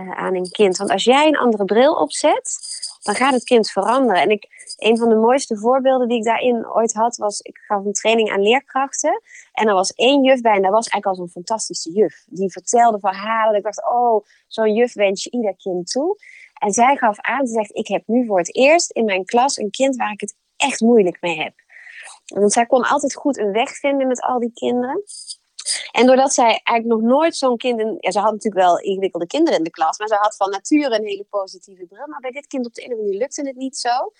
[0.00, 0.76] uh, aan een kind.
[0.76, 2.58] Want als jij een andere bril opzet,
[3.02, 4.22] dan gaat het kind veranderen.
[4.22, 4.46] En ik,
[4.84, 8.30] een van de mooiste voorbeelden die ik daarin ooit had, was ik gaf een training
[8.30, 9.22] aan leerkrachten.
[9.52, 12.24] En er was één juf bij en dat was eigenlijk al zo'n fantastische juf.
[12.26, 13.56] Die vertelde verhalen.
[13.56, 16.16] Ik dacht, oh, zo'n juf wens je ieder kind toe.
[16.54, 19.56] En zij gaf aan, ze zegt, ik heb nu voor het eerst in mijn klas
[19.56, 21.54] een kind waar ik het echt moeilijk mee heb.
[22.24, 25.02] Want zij kon altijd goed een weg vinden met al die kinderen.
[25.92, 27.80] En doordat zij eigenlijk nog nooit zo'n kind...
[27.80, 29.98] In, ja, ze had natuurlijk wel ingewikkelde kinderen in de klas...
[29.98, 32.06] maar ze had van nature een hele positieve bril.
[32.06, 34.12] Maar bij dit kind op de ene manier lukte het niet zo.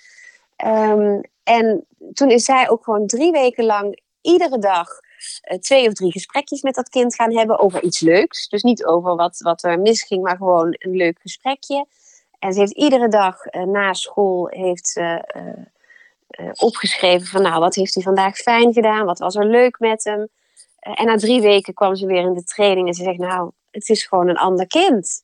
[0.57, 4.89] Um, en toen is zij ook gewoon drie weken lang iedere dag
[5.51, 8.49] uh, twee of drie gesprekjes met dat kind gaan hebben over iets leuks.
[8.49, 11.87] Dus niet over wat, wat er misging, maar gewoon een leuk gesprekje.
[12.39, 17.75] En ze heeft iedere dag uh, na school heeft ze, uh, opgeschreven van nou, wat
[17.75, 19.05] heeft hij vandaag fijn gedaan?
[19.05, 20.29] Wat was er leuk met hem?
[20.79, 23.89] en na drie weken kwam ze weer in de training en ze zegt nou, het
[23.89, 25.23] is gewoon een ander kind.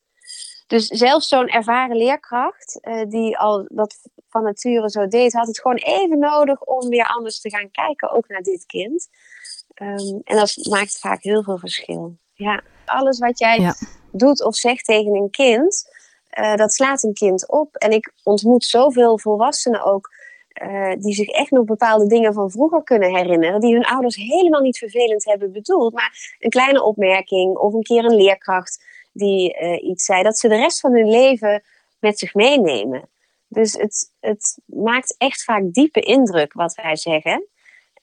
[0.66, 3.97] Dus zelfs zo'n ervaren leerkracht, die al dat
[4.31, 8.11] van nature zo deed, had het gewoon even nodig om weer anders te gaan kijken,
[8.11, 9.09] ook naar dit kind.
[9.83, 12.16] Um, en dat maakt vaak heel veel verschil.
[12.35, 13.75] Ja, alles wat jij
[14.12, 15.90] doet of zegt tegen een kind,
[16.38, 17.77] uh, dat slaat een kind op.
[17.77, 20.19] En ik ontmoet zoveel volwassenen ook.
[20.62, 24.61] Uh, die zich echt nog bepaalde dingen van vroeger kunnen herinneren, die hun ouders helemaal
[24.61, 29.83] niet vervelend hebben bedoeld, maar een kleine opmerking of een keer een leerkracht die uh,
[29.83, 31.62] iets zei, dat ze de rest van hun leven
[31.99, 33.09] met zich meenemen.
[33.53, 37.49] Dus het, het maakt echt vaak diepe indruk wat wij zeggen.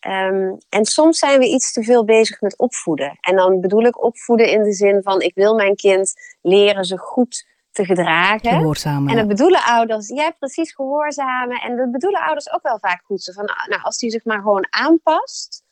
[0.07, 3.17] Um, en soms zijn we iets te veel bezig met opvoeden.
[3.21, 6.97] En dan bedoel ik opvoeden in de zin van: ik wil mijn kind leren ze
[6.97, 8.51] goed te gedragen.
[8.51, 9.11] Gehoorzamen.
[9.11, 11.61] En dat bedoelen ouders, ja, precies gehoorzamen.
[11.61, 13.23] En dat bedoelen ouders ook wel vaak goed.
[13.23, 15.63] Zo van, nou, als hij zich maar gewoon aanpast,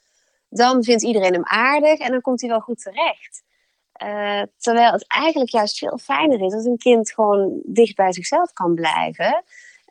[0.50, 3.44] dan vindt iedereen hem aardig en dan komt hij wel goed terecht.
[4.04, 8.54] Uh, terwijl het eigenlijk juist veel fijner is als een kind gewoon dicht bij zichzelf
[8.54, 9.44] kan blijven.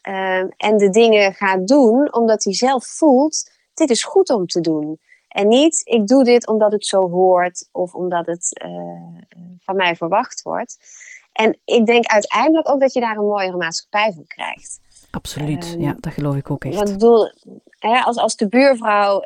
[0.09, 4.61] Uh, en de dingen gaat doen omdat hij zelf voelt: dit is goed om te
[4.61, 4.99] doen.
[5.29, 9.97] En niet, ik doe dit omdat het zo hoort of omdat het uh, van mij
[9.97, 10.79] verwacht wordt.
[11.33, 14.81] En ik denk uiteindelijk ook dat je daar een mooiere maatschappij van krijgt.
[15.11, 16.75] Absoluut, ehm, ja, dat geloof ik ook echt.
[16.75, 17.31] Want ik bedoel,
[17.79, 19.23] hè, als, als de buurvrouw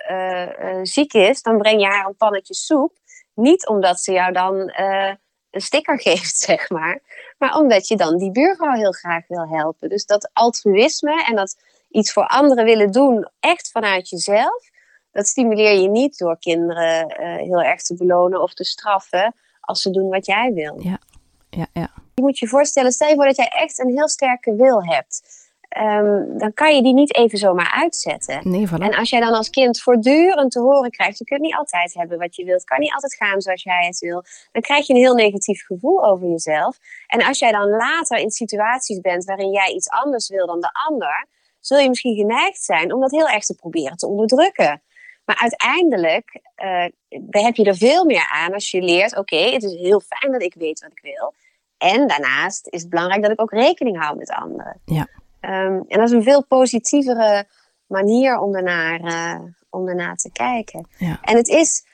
[0.83, 2.93] ziek is, dan breng je haar een pannetje soep.
[3.38, 5.12] Niet omdat ze jou dan uh,
[5.51, 7.01] een sticker geeft, zeg maar.
[7.38, 9.88] maar omdat je dan die buurvrouw heel graag wil helpen.
[9.88, 11.57] Dus dat altruïsme en dat
[11.90, 14.70] iets voor anderen willen doen, echt vanuit jezelf,
[15.12, 19.83] dat stimuleer je niet door kinderen uh, heel erg te belonen of te straffen als
[19.83, 20.81] ze doen wat jij wil.
[20.81, 20.98] Ja,
[21.51, 21.90] ja, ja.
[22.14, 25.47] Je moet je voorstellen, stel je voor dat jij echt een heel sterke wil hebt.
[25.76, 28.50] Um, dan kan je die niet even zomaar uitzetten.
[28.50, 28.83] Nee, voilà.
[28.83, 32.18] En als jij dan als kind voortdurend te horen krijgt, je kunt niet altijd hebben
[32.18, 34.98] wat je wilt, kan niet altijd gaan zoals jij het wil, dan krijg je een
[34.98, 36.78] heel negatief gevoel over jezelf.
[37.07, 40.70] En als jij dan later in situaties bent waarin jij iets anders wil dan de
[40.88, 41.26] ander,
[41.61, 44.83] zul je misschien geneigd zijn om dat heel erg te proberen te onderdrukken.
[45.24, 46.85] Maar uiteindelijk uh,
[47.44, 50.42] heb je er veel meer aan als je leert: oké, het is heel fijn dat
[50.42, 51.35] ik weet wat ik wil.
[51.78, 54.81] En daarnaast is het belangrijk dat ik ook rekening hou met anderen.
[54.85, 55.09] Ja.
[55.40, 57.46] Um, en dat is een veel positievere
[57.87, 60.88] manier om ernaar, uh, om ernaar te kijken.
[60.98, 61.18] Ja.
[61.22, 61.87] En het is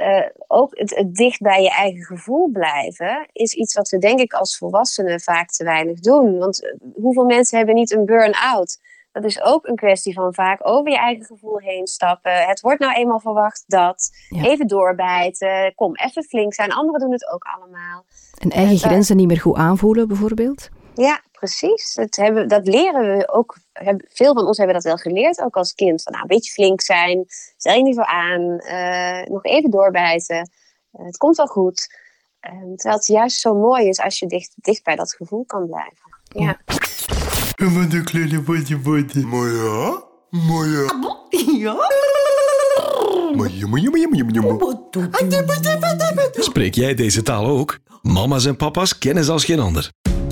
[0.00, 4.20] uh, ook het, het, dicht bij je eigen gevoel blijven, is iets wat we denk
[4.20, 6.38] ik als volwassenen vaak te weinig doen.
[6.38, 8.78] Want hoeveel mensen hebben niet een burn-out?
[9.12, 12.46] Dat is ook een kwestie van vaak over je eigen gevoel heen stappen.
[12.46, 14.10] Het wordt nou eenmaal verwacht dat.
[14.28, 14.44] Ja.
[14.44, 15.74] Even doorbijten.
[15.74, 16.72] Kom, even flink zijn.
[16.72, 18.04] Anderen doen het ook allemaal.
[18.38, 20.68] En eigen grenzen niet meer goed aanvoelen, bijvoorbeeld?
[20.94, 21.94] Ja, precies.
[21.94, 23.56] Dat, hebben, dat leren we ook.
[24.08, 26.02] Veel van ons hebben dat wel geleerd, ook als kind.
[26.02, 27.24] Van nou, een beetje flink zijn.
[27.56, 28.40] Stel je niet zo aan.
[28.40, 30.50] Uh, nog even doorbijten.
[30.92, 31.94] Uh, het komt wel goed.
[32.40, 35.66] Uh, terwijl het juist zo mooi is als je dicht, dicht bij dat gevoel kan
[35.66, 35.98] blijven.
[36.22, 36.58] Ja.
[37.74, 39.20] Wat een kleine body body.
[39.20, 40.88] Maar ja, maar ja.
[41.58, 41.76] Ja?
[46.30, 47.78] Spreek jij deze taal ook?
[48.02, 49.90] Mama's en papa's kennen ze als geen ander.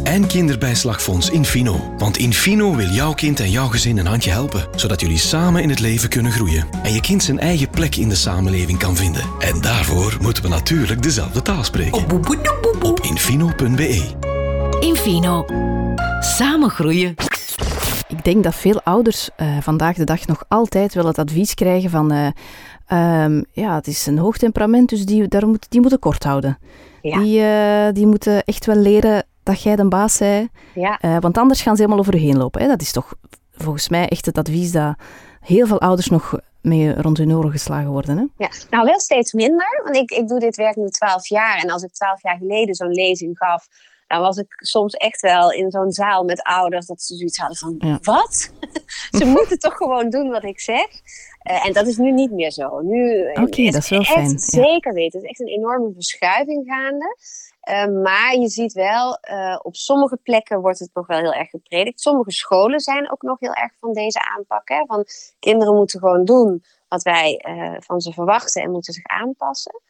[0.08, 1.94] En Kinderbijslagfonds Infino.
[1.96, 5.68] Want Infino wil jouw kind en jouw gezin een handje helpen, zodat jullie samen in
[5.70, 9.22] het leven kunnen groeien en je kind zijn eigen plek in de samenleving kan vinden.
[9.38, 12.04] En daarvoor moeten we natuurlijk dezelfde taal spreken.
[12.82, 14.02] Op infino.be.
[14.80, 15.44] Infino.
[16.20, 17.14] Samen groeien.
[18.08, 21.90] Ik denk dat veel ouders uh, vandaag de dag nog altijd wel het advies krijgen
[21.90, 22.12] van...
[22.12, 22.26] Uh,
[23.24, 26.58] um, ja, het is een hoog temperament, dus die, daar moet, die moeten kort houden.
[27.02, 27.18] Ja.
[27.18, 30.48] Die, uh, die moeten echt wel leren dat jij de baas zei.
[30.74, 30.98] Ja.
[31.04, 32.60] Uh, want anders gaan ze helemaal overheen lopen.
[32.62, 32.66] Hè?
[32.68, 33.14] Dat is toch
[33.52, 34.94] volgens mij echt het advies dat
[35.40, 38.16] heel veel ouders nog mee rond hun oren geslagen worden.
[38.16, 38.24] Hè?
[38.44, 39.80] Ja, nou wel steeds minder.
[39.84, 41.58] Want ik, ik doe dit werk nu twaalf jaar.
[41.58, 43.66] En als ik twaalf jaar geleden zo'n lezing gaf...
[44.06, 46.86] dan was ik soms echt wel in zo'n zaal met ouders...
[46.86, 47.98] dat ze zoiets hadden van, Ja.
[48.02, 48.52] wat?
[49.18, 50.86] ze moeten toch gewoon doen wat ik zeg?
[51.50, 52.80] Uh, en dat is nu niet meer zo.
[52.80, 54.38] Nu Oké, dat is wel echt, fijn, ja.
[54.38, 55.18] Zeker weten.
[55.20, 57.16] Het is echt een enorme verschuiving gaande.
[57.70, 61.50] Uh, maar je ziet wel, uh, op sommige plekken wordt het nog wel heel erg
[61.50, 62.00] gepredikt.
[62.00, 64.68] Sommige scholen zijn ook nog heel erg van deze aanpak.
[64.68, 64.84] Hè?
[64.86, 65.04] Van
[65.38, 69.80] kinderen moeten gewoon doen wat wij uh, van ze verwachten en moeten zich aanpassen.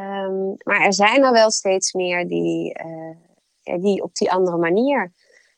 [0.00, 2.78] Um, maar er zijn er wel steeds meer die,
[3.60, 5.12] ja, die op die andere manier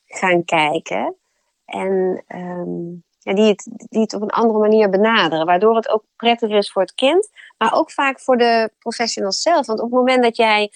[0.07, 1.17] gaan kijken.
[1.65, 5.47] En um, ja, die, het, die het op een andere manier benaderen.
[5.47, 7.29] Waardoor het ook prettiger is voor het kind.
[7.59, 9.67] Maar ook vaak voor de professionals zelf.
[9.67, 10.73] Want op het moment dat jij,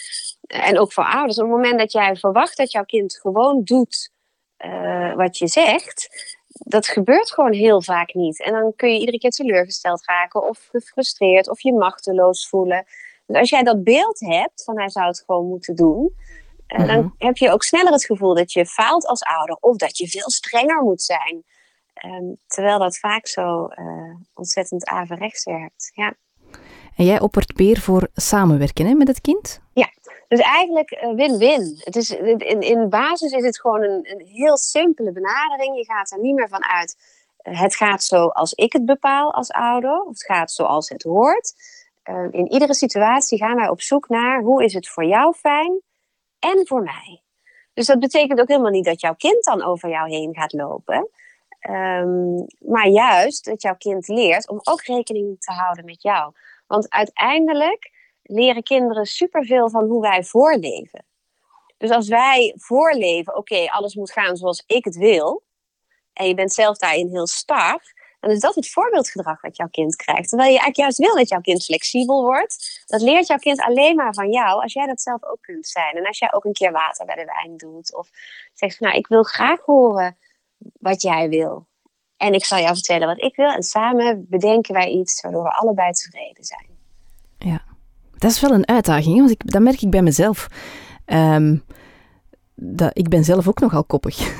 [0.46, 4.10] en ook voor ouders, op het moment dat jij verwacht dat jouw kind gewoon doet
[4.64, 6.08] uh, wat je zegt.
[6.48, 8.42] Dat gebeurt gewoon heel vaak niet.
[8.42, 10.48] En dan kun je iedere keer teleurgesteld raken.
[10.48, 11.48] Of gefrustreerd.
[11.48, 12.84] Of je machteloos voelen.
[13.26, 16.14] Dus als jij dat beeld hebt van hij zou het gewoon moeten doen.
[16.68, 16.94] Uh, mm -hmm.
[16.94, 19.56] Dan heb je ook sneller het gevoel dat je faalt als ouder.
[19.60, 21.44] Of dat je veel strenger moet zijn.
[22.04, 25.90] Um, terwijl dat vaak zo uh, ontzettend averechts werkt.
[25.94, 26.14] Ja.
[26.96, 29.60] En jij oppert meer voor samenwerken hè, met het kind?
[29.72, 29.88] Ja,
[30.32, 31.80] dus eigenlijk win-win.
[31.84, 35.76] Het is in, in basis is het gewoon een, een, heel simpele benadering.
[35.76, 36.96] Je gaat er niet meer van uit.
[37.42, 40.00] Uh, het gaat zoals ik het bepaal als ouder.
[40.00, 41.52] Of het gaat zoals het hoort.
[42.10, 45.80] Uh, in iedere situatie gaan wij op zoek naar hoe is het voor jou fijn
[46.38, 47.22] en voor mij.
[47.74, 51.08] Dus dat betekent ook helemaal niet dat jouw kind dan over jou heen gaat lopen.
[51.70, 56.32] Um, maar juist dat jouw kind leert om ook rekening te houden met jou.
[56.66, 57.90] Want uiteindelijk
[58.22, 61.04] leren kinderen superveel van hoe wij voorleven.
[61.78, 65.42] Dus als wij voorleven, oké, alles moet gaan zoals ik het wil.
[66.12, 67.80] En je bent zelf daarin heel star.
[68.20, 70.28] Dan is dat het voorbeeldgedrag wat jouw kind krijgt.
[70.28, 72.82] Terwijl je eigenlijk juist wil dat jouw kind flexibel wordt.
[72.86, 75.96] Dat leert jouw kind alleen maar van jou als jij dat zelf ook kunt zijn.
[75.96, 77.94] En als jij ook een keer water bij de wijn doet.
[77.94, 78.10] Of
[78.52, 80.18] zegt nou, ik wil graag horen
[80.72, 81.66] wat jij wil.
[82.16, 83.50] En ik zal jou vertellen wat ik wil.
[83.50, 86.71] En samen bedenken wij iets waardoor we allebei tevreden zijn.
[88.22, 89.18] Dat is wel een uitdaging.
[89.18, 90.46] Want ik, dat merk ik bij mezelf.
[91.06, 91.62] Um,
[92.54, 94.18] dat, ik ben zelf ook nogal koppig.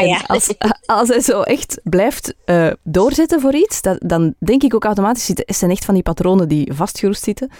[0.00, 0.20] Ah, ja.
[0.26, 0.54] als,
[0.86, 5.28] als hij zo echt blijft uh, doorzetten voor iets, dat, dan denk ik ook automatisch,
[5.28, 7.50] het zijn echt van die patronen die vastgeroest zitten.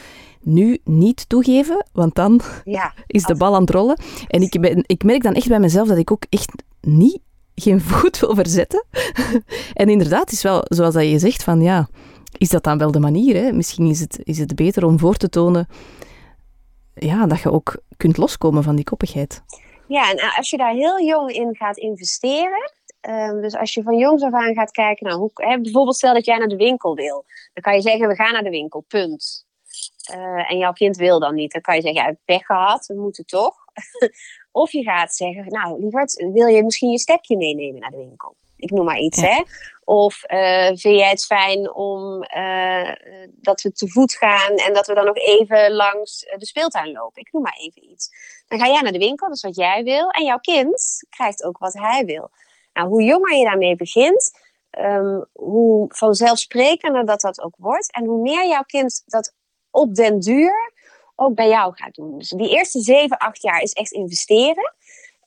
[0.40, 4.00] Nu niet toegeven, want dan ja, is de bal aan het rollen.
[4.28, 7.18] En ik, ben, ik merk dan echt bij mezelf dat ik ook echt niet
[7.54, 8.84] geen voet wil verzetten.
[9.72, 11.88] en inderdaad, het is wel zoals dat je zegt van ja,
[12.38, 13.42] is dat dan wel de manier?
[13.42, 13.52] Hè?
[13.52, 15.68] Misschien is het, is het beter om voor te tonen
[16.94, 19.42] ja, dat je ook kunt loskomen van die koppigheid.
[19.86, 23.96] Ja, en als je daar heel jong in gaat investeren, um, dus als je van
[23.96, 26.94] jongs af aan gaat kijken, nou, hoe, hè, bijvoorbeeld stel dat jij naar de winkel
[26.94, 29.48] wil, dan kan je zeggen, we gaan naar de winkel, punt.
[30.14, 32.94] Uh, en jouw kind wil dan niet, dan kan je zeggen, ja, pech gehad, we
[32.94, 33.54] moeten toch.
[34.62, 38.36] of je gaat zeggen, nou, lieverd, wil je misschien je stekje meenemen naar de winkel?
[38.56, 39.42] Ik noem maar iets, hè.
[39.90, 42.92] Of uh, vind jij het fijn om uh,
[43.26, 47.22] dat we te voet gaan en dat we dan nog even langs de speeltuin lopen?
[47.22, 48.08] Ik noem maar even iets.
[48.48, 50.08] Dan ga jij naar de winkel, dat is wat jij wil.
[50.08, 52.30] En jouw kind krijgt ook wat hij wil.
[52.72, 54.30] Nou, hoe jonger je daarmee begint,
[54.78, 57.92] um, hoe vanzelfsprekender dat dat ook wordt.
[57.92, 59.34] En hoe meer jouw kind dat
[59.70, 60.72] op den duur
[61.14, 62.18] ook bij jou gaat doen.
[62.18, 64.74] Dus die eerste 7, 8 jaar is echt investeren.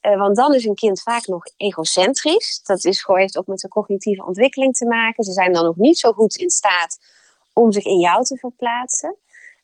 [0.05, 2.61] Uh, want dan is een kind vaak nog egocentrisch.
[2.63, 5.23] Dat is, heeft ook met de cognitieve ontwikkeling te maken.
[5.23, 6.99] Ze zijn dan nog niet zo goed in staat
[7.53, 9.15] om zich in jou te verplaatsen.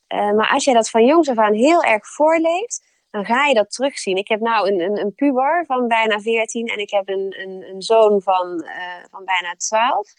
[0.08, 3.54] Uh, maar als jij dat van jongs af aan heel erg voorleeft, dan ga je
[3.54, 4.18] dat terugzien.
[4.18, 7.64] Ik heb nou een, een, een puber van bijna 14 en ik heb een, een,
[7.70, 10.14] een zoon van, uh, van bijna 12.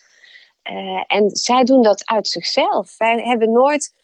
[1.06, 2.96] en zij doen dat uit zichzelf.
[2.98, 3.94] Wij hebben nooit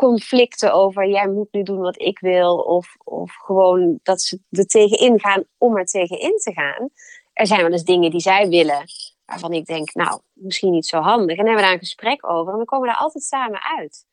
[0.00, 2.56] conflicten over jij moet nu doen wat ik wil.
[2.56, 6.88] Of, of gewoon dat ze er tegenin gaan om er tegenin te gaan.
[7.32, 8.84] Er zijn wel eens dingen die zij willen
[9.24, 11.36] waarvan ik denk, nou, misschien niet zo handig.
[11.36, 14.04] En hebben we daar een gesprek over en we komen daar altijd samen uit.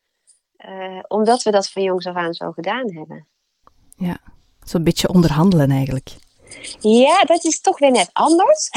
[0.68, 3.26] Uh, omdat we dat van jongs af aan zo gedaan hebben.
[3.96, 4.18] Ja,
[4.62, 6.10] zo'n beetje onderhandelen eigenlijk.
[6.80, 8.70] Ja, dat is toch weer net anders.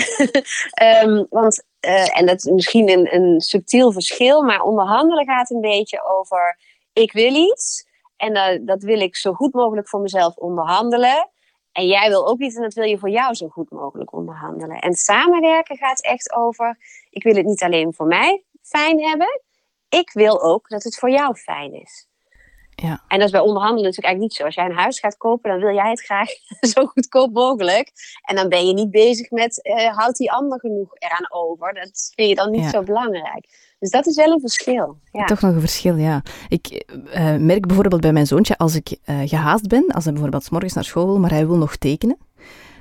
[1.03, 5.61] um, want, uh, en dat is misschien een, een subtiel verschil, maar onderhandelen gaat een
[5.61, 6.57] beetje over
[6.93, 11.29] ik wil iets en uh, dat wil ik zo goed mogelijk voor mezelf onderhandelen.
[11.71, 14.79] En jij wil ook iets en dat wil je voor jou zo goed mogelijk onderhandelen.
[14.79, 16.77] En samenwerken gaat echt over,
[17.09, 19.41] ik wil het niet alleen voor mij fijn hebben,
[19.89, 22.09] ik wil ook dat het voor jou fijn is.
[22.75, 23.03] Ja.
[23.07, 24.43] En dat is bij onderhandelen natuurlijk eigenlijk niet zo.
[24.43, 26.29] Als jij een huis gaat kopen, dan wil jij het graag
[26.73, 27.91] zo goedkoop mogelijk.
[28.21, 31.73] En dan ben je niet bezig met, uh, houdt die ander genoeg eraan over?
[31.73, 32.69] Dat vind je dan niet ja.
[32.69, 33.70] zo belangrijk.
[33.81, 34.97] Dus dat is wel een verschil.
[35.11, 35.25] Ja.
[35.25, 36.23] Toch nog een verschil, ja.
[36.47, 40.43] Ik uh, merk bijvoorbeeld bij mijn zoontje, als ik uh, gehaast ben, als hij bijvoorbeeld
[40.43, 42.17] s morgens naar school wil, maar hij wil nog tekenen,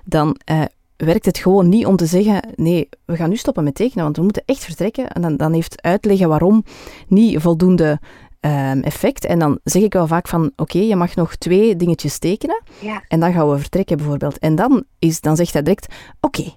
[0.04, 0.62] dan uh,
[0.96, 4.16] werkt het gewoon niet om te zeggen, nee, we gaan nu stoppen met tekenen, want
[4.16, 5.10] we moeten echt vertrekken.
[5.10, 6.64] En dan, dan heeft uitleggen waarom
[7.08, 8.00] niet voldoende
[8.40, 9.24] um, effect.
[9.24, 12.62] En dan zeg ik wel vaak van, oké, okay, je mag nog twee dingetjes tekenen,
[12.80, 13.04] ja.
[13.08, 14.38] en dan gaan we vertrekken bijvoorbeeld.
[14.38, 16.40] En dan, is, dan zegt hij direct, oké.
[16.40, 16.54] Okay.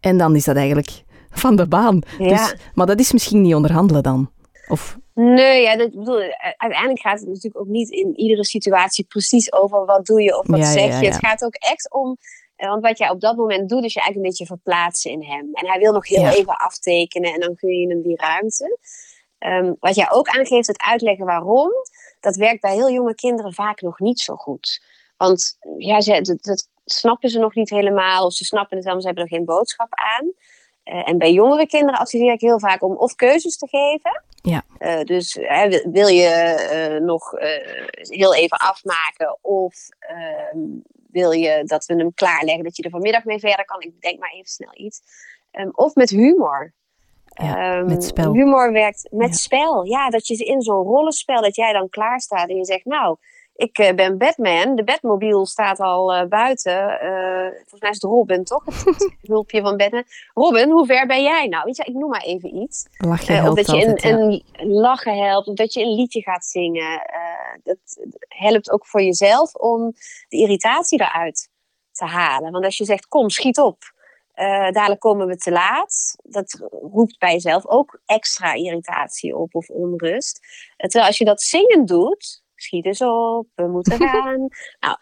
[0.00, 1.04] En dan is dat eigenlijk
[1.38, 2.02] van de baan.
[2.18, 2.28] Ja.
[2.28, 4.30] Dus, maar dat is misschien niet onderhandelen dan?
[4.68, 4.98] Of...
[5.14, 6.20] Nee, ja, dat, bedoel,
[6.56, 10.46] uiteindelijk gaat het natuurlijk ook niet in iedere situatie precies over wat doe je of
[10.46, 11.06] wat ja, zeg ja, je.
[11.06, 12.16] Het gaat ook echt om,
[12.56, 15.48] want wat jij op dat moment doet, is je eigenlijk een beetje verplaatsen in hem.
[15.52, 18.78] En hij wil nog heel even aftekenen en dan kun je hem die ruimte.
[19.38, 21.70] Um, wat jij ook aangeeft, het uitleggen waarom,
[22.20, 24.82] dat werkt bij heel jonge kinderen vaak nog niet zo goed.
[25.16, 28.92] Want ja, ze, dat, dat snappen ze nog niet helemaal, of ze snappen het wel,
[28.92, 30.32] maar ze hebben er geen boodschap aan.
[30.92, 34.22] Uh, en bij jongere kinderen adviseer ik heel vaak om of keuzes te geven.
[34.42, 34.62] Ja.
[34.78, 35.34] Uh, dus
[35.92, 37.30] wil, je uh, nog
[37.92, 40.58] heel even afmaken of ehm,
[41.10, 43.80] wil je dat we hem klaarleggen dat je er vanmiddag mee verder kan?
[43.80, 45.00] Ik denk maar even snel iets.
[45.52, 46.72] Um, of met humor.
[47.24, 48.32] Ja, um, met spel.
[48.32, 49.34] Humor werkt met ja.
[49.34, 49.84] spel.
[49.84, 53.16] Ja, dat je in zo'n rollenspel, dat jij dan klaar staat en je zegt, nou,
[53.56, 54.76] ik uh, ben Batman.
[54.76, 56.98] De Batmobiel staat al uh, buiten.
[57.02, 58.64] Uh, volgens mij is het Robin, toch?
[58.64, 60.04] Het hulpje van Batman.
[60.34, 61.64] Robin, hoe ver ben jij nou?
[61.64, 62.86] Weet je, ik noem maar even iets.
[62.96, 64.38] Lachen helpt Of dat je altijd, een, ja.
[64.52, 65.48] een lachen helpt.
[65.48, 67.00] Of dat je een liedje gaat zingen.
[67.62, 67.78] dat
[68.28, 69.92] helpt ook voor jezelf om
[70.28, 71.48] de irritatie eruit
[71.92, 72.52] te halen.
[72.52, 73.82] Want als je zegt, kom, schiet op.
[74.70, 76.16] dadelijk komen we te laat.
[76.22, 80.40] Dat roept bij jezelf ook extra irritatie op of onrust.
[80.76, 84.48] Terwijl als je dat zingen doet schiet eens op, we moeten gaan.
[84.80, 84.96] nou,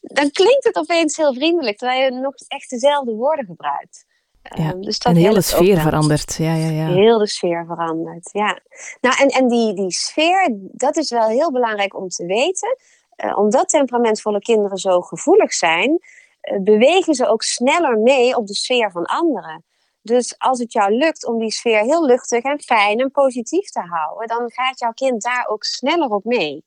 [0.00, 4.08] dan klinkt het opeens heel vriendelijk, terwijl je nog echt dezelfde woorden gebruikt.
[4.42, 6.36] Ja, um, dus dat een hele sfeer verandert.
[6.36, 6.86] Ja, ja, ja.
[6.86, 8.60] Heel de sfeer verandert, ja.
[9.00, 12.76] Nou, en, en die, die sfeer, dat is wel heel belangrijk om te weten.
[13.24, 18.54] Uh, omdat temperamentvolle kinderen zo gevoelig zijn, uh, bewegen ze ook sneller mee op de
[18.54, 19.64] sfeer van anderen.
[20.02, 23.80] Dus als het jou lukt om die sfeer heel luchtig en fijn en positief te
[23.80, 26.64] houden, dan gaat jouw kind daar ook sneller op mee.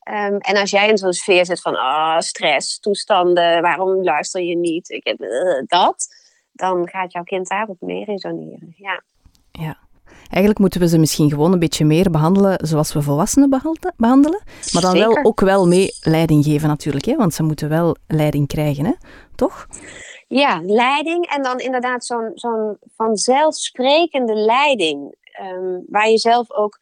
[0.00, 4.56] Ehm, en als jij in zo'n sfeer zit van ah, stress, toestanden, waarom luister je
[4.56, 6.06] niet, ik heb eh, dat,
[6.52, 8.74] dan gaat jouw kind daarop mee resoneren.
[8.76, 9.02] Ja.
[9.50, 9.78] ja.
[10.20, 13.50] Eigenlijk moeten we ze misschien gewoon een beetje meer behandelen zoals we volwassenen
[13.96, 14.42] behandelen.
[14.72, 17.16] Maar dan wel ook wel mee leiding geven natuurlijk, hè?
[17.16, 18.92] want ze moeten wel leiding krijgen, hè?
[19.34, 19.66] toch?
[20.28, 25.14] Ja, leiding en dan inderdaad zo'n zo'n vanzelfsprekende leiding.
[25.32, 26.80] Ehm, waar je zelf ook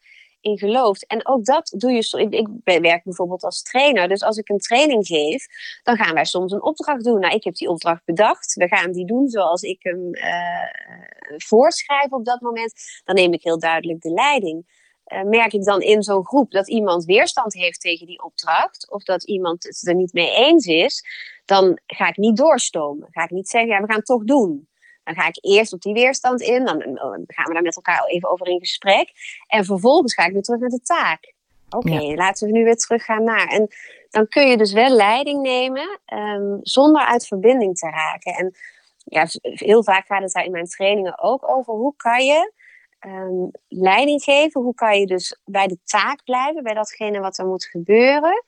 [0.57, 1.07] gelooft.
[1.07, 2.27] En ook dat doe je.
[2.29, 4.07] Ik, ik werk bijvoorbeeld als trainer.
[4.07, 5.45] Dus als ik een training geef,
[5.83, 7.19] dan gaan wij soms een opdracht doen.
[7.19, 8.53] Nou, ik heb die opdracht bedacht.
[8.53, 12.73] We gaan die doen zoals ik hem uh, voorschrijf op dat moment.
[13.03, 14.77] Dan neem ik heel duidelijk de leiding.
[15.07, 19.03] Uh, merk ik dan in zo'n groep dat iemand weerstand heeft tegen die opdracht, of
[19.03, 21.03] dat iemand het er niet mee eens is,
[21.45, 23.07] dan ga ik niet doorstomen.
[23.11, 24.68] Ga ik niet zeggen, ja, we gaan het toch doen.
[25.09, 26.81] Dan ga ik eerst op die weerstand in, dan
[27.27, 29.11] gaan we daar met elkaar even over in gesprek.
[29.47, 31.33] En vervolgens ga ik weer terug naar de taak.
[31.69, 33.47] Oké, laten we nu weer teruggaan naar.
[33.47, 33.67] En
[34.09, 38.33] dan kun je dus wel leiding nemen um, zonder uit verbinding te raken.
[38.33, 38.55] En
[39.03, 41.73] ja, heel vaak gaat het daar in mijn trainingen ook over.
[41.73, 42.51] Hoe kan je
[42.99, 44.61] um, leiding geven?
[44.61, 48.43] Hoe kan je dus bij de taak blijven, bij datgene wat er moet gebeuren?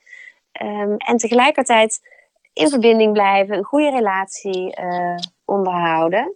[0.61, 1.99] Um, en tegelijkertijd
[2.53, 6.35] in verbinding blijven, een goede relatie uh, onderhouden.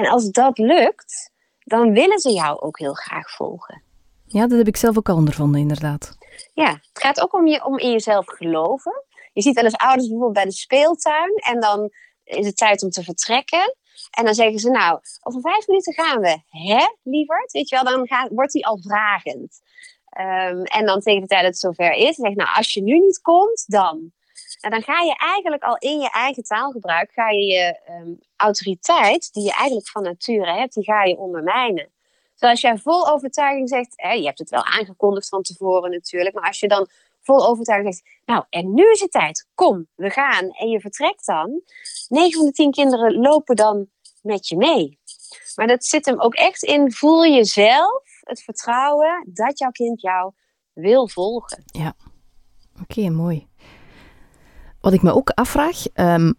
[0.00, 1.30] En als dat lukt,
[1.64, 3.82] dan willen ze jou ook heel graag volgen.
[4.26, 6.16] Ja, dat heb ik zelf ook al ondervonden, inderdaad.
[6.54, 9.04] Ja, het gaat ook om, je, om in jezelf geloven.
[9.32, 11.90] Je ziet wel eens ouders bijvoorbeeld bij de speeltuin en dan
[12.24, 13.76] is het tijd om te vertrekken.
[14.10, 16.40] En dan zeggen ze, nou, over vijf minuten gaan we.
[16.48, 17.52] Hè, lieverd?
[17.52, 19.60] Weet je wel, dan gaat, wordt hij al vragend.
[20.18, 22.98] Um, en dan tegen de tijd dat het zover is, zeg nou, als je nu
[22.98, 24.12] niet komt, dan.
[24.60, 29.32] En dan ga je eigenlijk al in je eigen taalgebruik, ga je je um, autoriteit,
[29.32, 31.88] die je eigenlijk van nature hebt, die ga je ondermijnen.
[32.34, 36.46] Dus als jij vol overtuiging zegt, je hebt het wel aangekondigd van tevoren natuurlijk, maar
[36.46, 36.88] als je dan
[37.22, 41.26] vol overtuiging zegt, nou en nu is het tijd, kom, we gaan en je vertrekt
[41.26, 41.62] dan,
[42.08, 43.88] 9 van de 10 kinderen lopen dan
[44.22, 44.98] met je mee.
[45.54, 50.32] Maar dat zit hem ook echt in, voel jezelf het vertrouwen dat jouw kind jou
[50.72, 51.64] wil volgen.
[51.66, 51.94] Ja,
[52.82, 53.49] oké, mooi.
[54.80, 56.34] Wat ik me ook afvraag, um,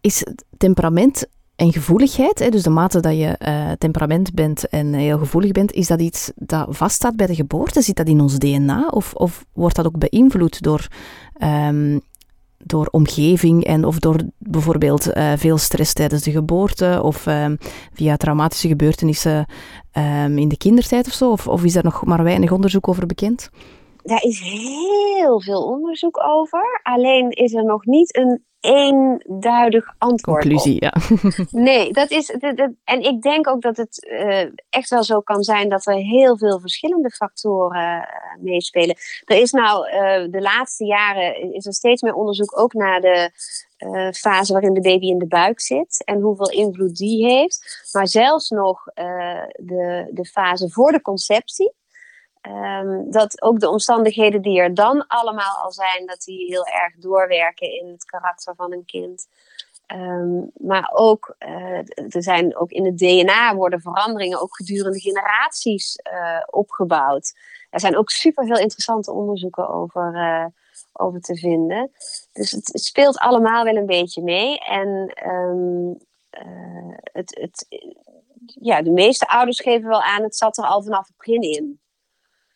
[0.00, 0.26] is
[0.56, 1.26] temperament
[1.56, 5.72] en gevoeligheid, hè, dus de mate dat je uh, temperament bent en heel gevoelig bent,
[5.72, 7.82] is dat iets dat vaststaat bij de geboorte?
[7.82, 8.88] Zit dat in ons DNA?
[8.88, 10.86] Of, of wordt dat ook beïnvloed door,
[11.42, 12.00] um,
[12.58, 17.58] door omgeving en of door bijvoorbeeld uh, veel stress tijdens de geboorte of um,
[17.92, 19.46] via traumatische gebeurtenissen
[20.34, 21.30] in de kindertijd of zo?
[21.30, 23.50] Of, of is daar nog maar weinig onderzoek over bekend?
[24.02, 26.80] Daar is heel veel onderzoek over.
[26.82, 30.82] Alleen is er nog niet een eenduidig antwoord Conclusie, op.
[30.82, 30.92] ja.
[31.50, 32.30] nee, dat is.
[32.84, 36.38] en ik denk ook dat het uh, echt wel zo kan zijn dat er heel
[36.38, 38.96] veel verschillende factoren uh, meespelen.
[39.24, 43.30] Er is nou uh, de laatste jaren is er steeds meer onderzoek ook naar de
[44.14, 47.88] fase waarin de baby in de buik zit en hoeveel invloed die heeft.
[47.92, 51.72] Maar zelfs nog de, de fase voor de conceptie.
[52.48, 56.94] Um, dat ook de omstandigheden die er dan allemaal al zijn, dat die heel erg
[56.96, 59.28] doorwerken in het karakter van een kind.
[59.94, 61.78] Um, maar ook, uh,
[62.14, 67.34] er zijn ook in het DNA worden veranderingen ook gedurende generaties uh, opgebouwd.
[67.70, 70.46] Er zijn ook superveel interessante onderzoeken over, uh,
[70.92, 71.90] over te vinden.
[72.32, 74.58] Dus het, speelt allemaal wel een beetje mee.
[74.58, 75.98] En um,
[77.12, 77.66] het, het,
[78.46, 81.80] ja, de meeste ouders geven wel aan, het zat er al vanaf het begin in.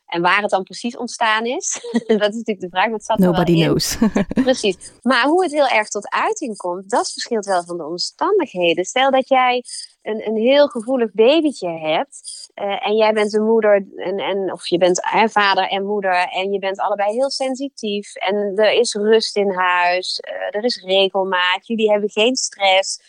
[0.06, 1.72] En waar het dan precies ontstaan is,
[2.06, 2.90] dat is natuurlijk de vraag.
[2.90, 3.98] Wat zat Nobody knows.
[4.42, 4.76] precies.
[5.02, 8.84] Maar hoe het heel erg tot uiting komt, dat verschilt wel van de omstandigheden.
[8.84, 9.64] Stel dat jij
[10.02, 14.66] een, een heel gevoelig babytje hebt uh, en jij bent een moeder, en, en, of
[14.66, 18.94] je bent hè, vader en moeder en je bent allebei heel sensitief en er is
[18.94, 23.00] rust in huis, uh, er is regelmaat, jullie hebben geen stress.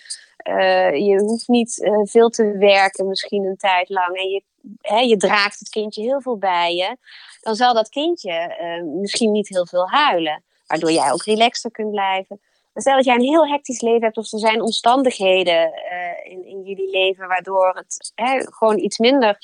[0.50, 4.18] Uh, je hoeft niet uh, veel te werken, misschien een tijd lang.
[4.18, 4.44] En je,
[4.82, 6.98] hè, je draagt het kindje heel veel bij je.
[7.42, 10.44] Dan zal dat kindje uh, misschien niet heel veel huilen.
[10.68, 12.40] Waardoor jij ook relaxter kunt blijven.
[12.74, 15.72] Stel dat jij een heel hectisch leven hebt, of er zijn omstandigheden
[16.24, 19.38] in, in jullie leven waardoor het hè, gewoon iets minder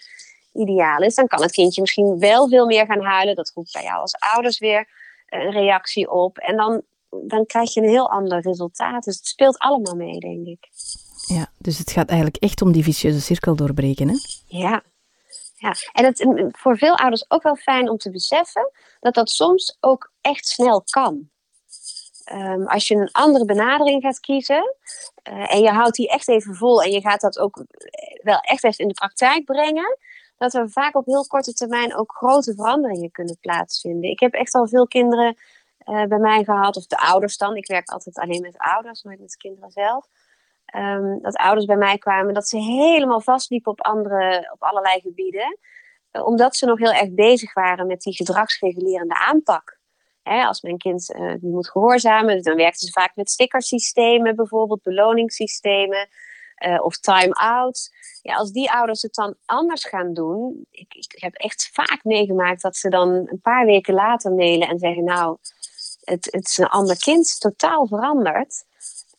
[0.53, 3.35] ideaal is, dan kan het kindje misschien wel veel meer gaan huilen.
[3.35, 4.87] Dat roept bij jou als ouders weer
[5.29, 6.37] een reactie op.
[6.37, 6.81] En dan
[7.27, 9.03] dan krijg je een heel ander resultaat.
[9.03, 10.67] Dus het speelt allemaal mee, denk ik.
[11.27, 14.15] Ja, dus het gaat eigenlijk echt om die vicieuze cirkel doorbreken, hè?
[14.47, 14.83] Ja.
[15.55, 15.75] ja.
[15.91, 16.25] En het
[16.57, 20.83] voor veel ouders ook wel fijn om te beseffen dat dat soms ook echt snel
[20.89, 21.31] kan.
[22.33, 24.75] Um, als je een andere benadering gaat kiezen
[25.29, 27.65] uh, en je houdt die echt even vol en je gaat dat ook
[28.21, 29.97] wel echt even in de praktijk brengen,
[30.37, 34.09] dat er vaak op heel korte termijn ook grote veranderingen kunnen plaatsvinden.
[34.09, 35.37] Ik heb echt al veel kinderen
[35.85, 37.55] uh, bij mij gehad, of de ouders dan.
[37.55, 40.07] Ik werk altijd alleen met ouders, nooit met kinderen zelf.
[40.75, 45.57] Um, dat ouders bij mij kwamen, dat ze helemaal vastliepen op, andere, op allerlei gebieden.
[46.11, 49.79] Uh, omdat ze nog heel erg bezig waren met die gedragsregulerende aanpak.
[50.21, 54.81] Hè, als mijn kind uh, die moet gehoorzamen, dan werkten ze vaak met stickersystemen, bijvoorbeeld
[54.81, 56.07] beloningssystemen
[56.81, 57.89] of time-out.
[58.21, 62.61] Ja, als die ouders het dan anders gaan doen, ik, ik heb echt vaak meegemaakt
[62.61, 65.37] dat ze dan een paar weken later mailen en zeggen: Nou,
[66.03, 68.65] het, het is een ander kind, totaal veranderd.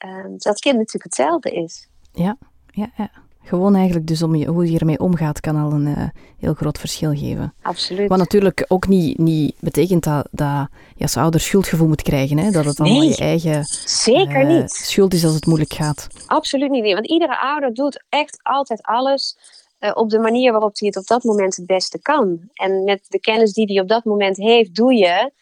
[0.05, 1.89] Uh, dat kind natuurlijk hetzelfde is.
[2.13, 3.11] Ja, ja, ja.
[3.47, 6.09] Gewoon eigenlijk dus om je, hoe je ermee omgaat kan al een uh,
[6.39, 7.55] heel groot verschil geven.
[7.63, 8.09] Absoluut.
[8.09, 12.39] Wat natuurlijk ook niet, niet betekent dat, dat je als ouder schuldgevoel moet krijgen.
[12.39, 12.51] Hè?
[12.51, 14.71] Dat het allemaal nee, je eigen zeker uh, niet.
[14.71, 16.07] schuld is als het moeilijk gaat.
[16.27, 16.93] Absoluut niet.
[16.93, 19.37] Want iedere ouder doet echt altijd alles
[19.81, 22.41] uh, op de manier waarop hij het op dat moment het beste kan.
[22.53, 25.33] En met de kennis die hij op dat moment heeft, doe je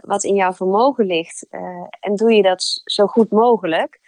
[0.00, 1.46] wat in jouw vermogen ligt.
[2.00, 4.00] en doe je dat zo goed mogelijk.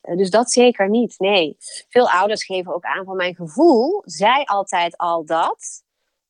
[0.00, 1.56] Dus dat zeker niet, nee.
[1.88, 5.82] Veel ouders geven ook aan van mijn gevoel, zei altijd al dat,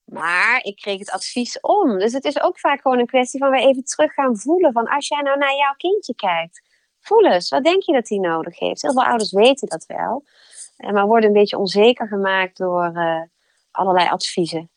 [0.04, 1.98] maar ik kreeg het advies om.
[1.98, 4.88] Dus het is ook vaak gewoon een kwestie van weer even terug gaan voelen van
[4.88, 6.62] als jij nou naar jouw kindje kijkt,
[7.00, 8.82] voel eens, wat denk je dat hij nodig heeft?
[8.82, 10.24] Heel veel ouders weten dat wel,
[10.76, 12.92] maar worden een beetje onzeker gemaakt door
[13.70, 14.70] allerlei adviezen.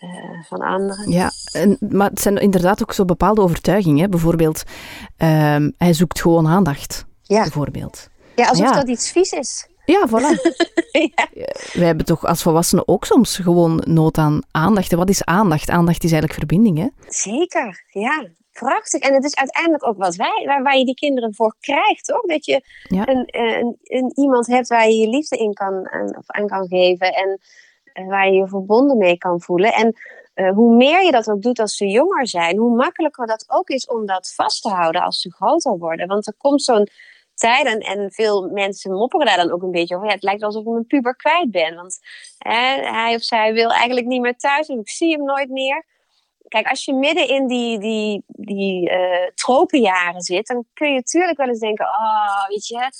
[0.00, 1.10] Uh, van anderen.
[1.10, 4.10] Ja, en, maar het zijn inderdaad ook zo bepaalde overtuigingen.
[4.10, 4.62] Bijvoorbeeld,
[5.16, 7.04] um, hij zoekt gewoon aandacht.
[7.22, 7.42] Ja.
[7.42, 8.08] Bijvoorbeeld.
[8.36, 8.72] Ja, alsof Ja.
[8.72, 9.68] dat iets vies is.
[9.84, 10.40] Ja, voilà.
[11.14, 11.26] ja.
[11.72, 14.92] We hebben toch als volwassenen ook soms gewoon nood aan aandacht.
[14.92, 15.70] En wat is aandacht?
[15.70, 16.86] Aandacht is eigenlijk verbinding, hè?
[17.08, 18.26] Zeker, ja.
[18.52, 19.00] Prachtig.
[19.00, 22.20] En het is uiteindelijk ook wat wij, waar, waar je die kinderen voor krijgt, toch?
[22.22, 23.08] Dat je Ja.
[23.08, 26.66] een, een, een iemand hebt waar je je liefde in kan, aan, of aan kan
[26.68, 27.38] geven en eh,
[28.06, 29.72] waar je je verbonden mee kan voelen.
[29.72, 29.96] En
[30.34, 33.68] eh, hoe meer je dat ook doet als ze jonger zijn, hoe makkelijker dat ook
[33.68, 36.06] is om dat vast te houden als ze groter worden.
[36.06, 36.88] Want er komt zo'n
[37.34, 40.06] tijd en, en veel mensen mopperen daar dan ook een beetje over.
[40.06, 41.74] Ja, het lijkt alsof ik mijn puber kwijt ben.
[41.74, 41.98] Want
[42.38, 45.84] hij of zij wil eigenlijk niet meer thuis en ik zie hem nooit meer.
[46.48, 51.38] Kijk, als je midden in die, die, die uh, tropenjaren zit, dan kun je natuurlijk
[51.38, 52.90] wel eens denken: oh, weet je,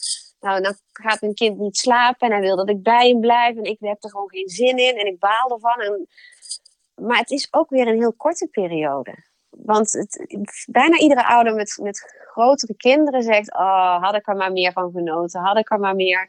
[0.40, 3.56] nou, dan gaat een kind niet slapen en hij wil dat ik bij hem blijf
[3.56, 5.80] en ik heb er gewoon geen zin in en ik baal ervan.
[5.80, 6.08] En...
[7.06, 9.26] Maar het is ook weer een heel korte periode.
[9.50, 10.38] Want het,
[10.70, 14.90] bijna iedere ouder met, met grotere kinderen zegt: Oh, had ik er maar meer van
[14.92, 15.40] genoten.
[15.40, 16.28] Had ik er maar meer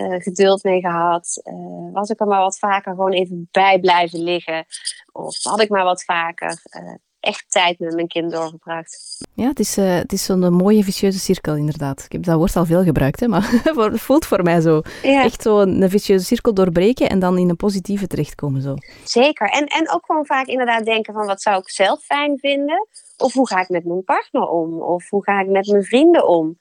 [0.00, 1.40] uh, geduld mee gehad.
[1.44, 4.66] Uh, was ik er maar wat vaker gewoon even bij blijven liggen.
[5.12, 6.94] Of had ik maar wat vaker uh,
[7.26, 9.18] echt tijd met mijn kind doorgebracht.
[9.34, 12.04] Ja, het is, het is zo'n mooie vicieuze cirkel inderdaad.
[12.04, 14.80] Ik heb dat woord al veel gebruikt, hè, maar het voelt voor mij zo.
[15.02, 15.22] Ja.
[15.22, 18.62] Echt zo een vicieuze cirkel doorbreken en dan in een positieve terechtkomen.
[18.62, 18.74] Zo.
[19.04, 19.48] Zeker.
[19.48, 22.88] En, en ook gewoon vaak inderdaad denken van wat zou ik zelf fijn vinden?
[23.16, 24.82] Of hoe ga ik met mijn partner om?
[24.82, 26.58] Of hoe ga ik met mijn vrienden om?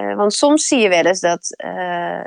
[0.00, 2.24] Uh, want soms zie je wel eens dat uh,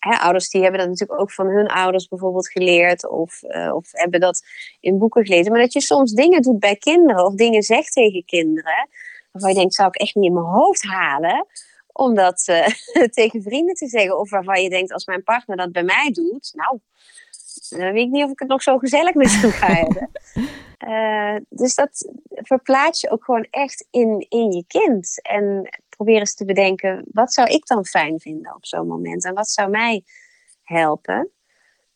[0.00, 3.08] ouders die hebben dat natuurlijk ook van hun ouders bijvoorbeeld geleerd.
[3.08, 4.42] Of, uh, of hebben dat
[4.80, 5.52] in boeken gelezen.
[5.52, 8.88] Maar dat je soms dingen doet bij kinderen of dingen zegt tegen kinderen.
[9.32, 11.46] Waarvan je denkt, zou ik echt niet in mijn hoofd halen.
[11.92, 12.44] Om dat
[13.10, 14.18] tegen vrienden te zeggen.
[14.18, 16.52] Of waarvan je denkt, als mijn partner dat bij mij doet.
[16.54, 16.80] Nou,
[17.78, 20.10] dan weet ik niet of ik het nog zo gezellig met hem ga hebben.
[20.88, 25.22] Uh, dus dat verplaats je ook gewoon echt in, in je kind.
[25.22, 29.24] En probeer eens te bedenken, wat zou ik dan fijn vinden op zo'n moment?
[29.24, 30.04] En wat zou mij
[30.62, 31.30] helpen?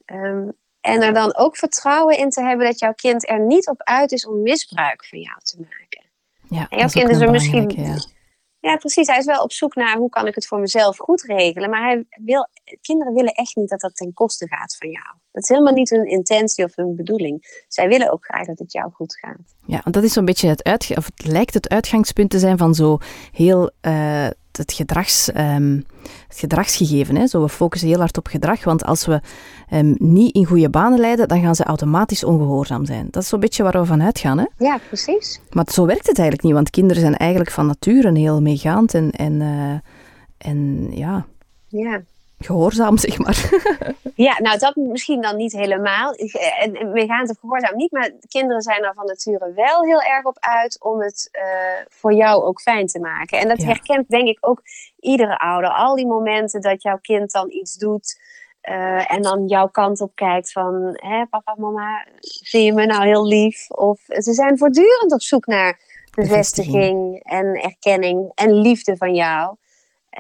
[0.07, 3.83] Um, en er dan ook vertrouwen in te hebben dat jouw kind er niet op
[3.83, 6.05] uit is om misbruik van jou te maken.
[6.49, 7.71] Ja, en jouw kind is er misschien.
[7.77, 7.97] Ja.
[8.61, 9.07] ja, precies.
[9.07, 11.71] Hij is wel op zoek naar hoe kan ik het voor mezelf goed regelen.
[11.71, 12.49] Maar hij wil,
[12.81, 15.17] kinderen willen echt niet dat dat ten koste gaat van jou.
[15.35, 17.65] Dat is helemaal niet hun intentie of hun bedoeling.
[17.69, 19.55] Zij willen ook graag dat het jou goed gaat.
[19.67, 22.59] Ja, want dat is zo'n beetje het, uitge of het lijkt het uitgangspunt te zijn
[22.59, 22.99] van zo
[23.33, 25.85] heel uh, het, gedrags, um,
[26.29, 27.17] het gedragsgegeven.
[27.17, 27.27] Hè?
[27.27, 29.21] Zo, we focussen heel hard op gedrag, want als we
[29.73, 33.09] um, niet in goede banen leiden, dan gaan ze automatisch ongehoorzaam zijn.
[33.11, 34.39] Dat is zo'n beetje waar we van uitgaan.
[34.39, 34.47] Hè?
[34.59, 35.41] Ja, precies.
[35.51, 39.11] Maar zo werkt het eigenlijk niet, want kinderen zijn eigenlijk van nature heel meegaand en,
[39.11, 39.79] en, uh,
[40.39, 41.27] en ja...
[41.69, 42.03] Ja,
[42.45, 43.51] gehoorzaam, zeg maar.
[44.27, 46.13] ja, nou dat misschien dan niet helemaal.
[46.13, 50.25] En, en meegaand of gehoorzaam niet, maar kinderen zijn er van nature wel heel erg
[50.25, 51.43] op uit om het uh,
[51.89, 53.39] voor jou ook fijn te maken.
[53.39, 53.67] En dat ja.
[53.67, 54.63] herkent denk ik ook
[55.01, 55.71] iedere ouder.
[55.71, 58.23] Al die momenten dat jouw kind dan iets doet
[58.71, 62.07] uh, en dan jouw kant op kijkt van, hè, papa, mama,
[62.43, 63.71] vind je me nou heel lief?
[63.71, 65.81] Of ze zijn voortdurend op zoek naar
[66.15, 69.57] bevestiging en erkenning en liefde van jou.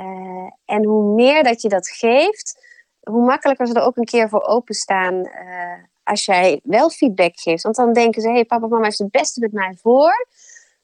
[0.00, 2.66] Uh, en hoe meer dat je dat geeft,
[3.00, 7.62] hoe makkelijker ze er ook een keer voor openstaan uh, als jij wel feedback geeft.
[7.62, 10.26] Want dan denken ze, hé, hey, papa, mama heeft het beste met mij voor.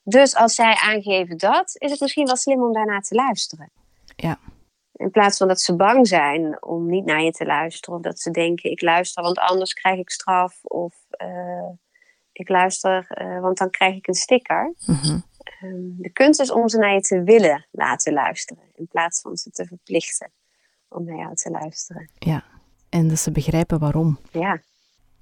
[0.03, 3.71] Dus als zij aangeven dat, is het misschien wel slim om daarna te luisteren.
[4.17, 4.39] Ja.
[4.93, 7.97] In plaats van dat ze bang zijn om niet naar je te luisteren.
[7.97, 10.59] Of dat ze denken, ik luister, want anders krijg ik straf.
[10.63, 11.69] Of uh,
[12.33, 14.75] ik luister, uh, want dan krijg ik een sticker.
[14.87, 15.29] Mm
[15.63, 18.63] um, de kunst is om ze naar je te willen laten luisteren.
[18.75, 20.31] In plaats van ze te verplichten
[20.89, 22.11] om naar jou te luisteren.
[22.19, 22.45] Ja,
[22.89, 24.19] en dat ze begrijpen waarom.
[24.31, 24.61] Ja.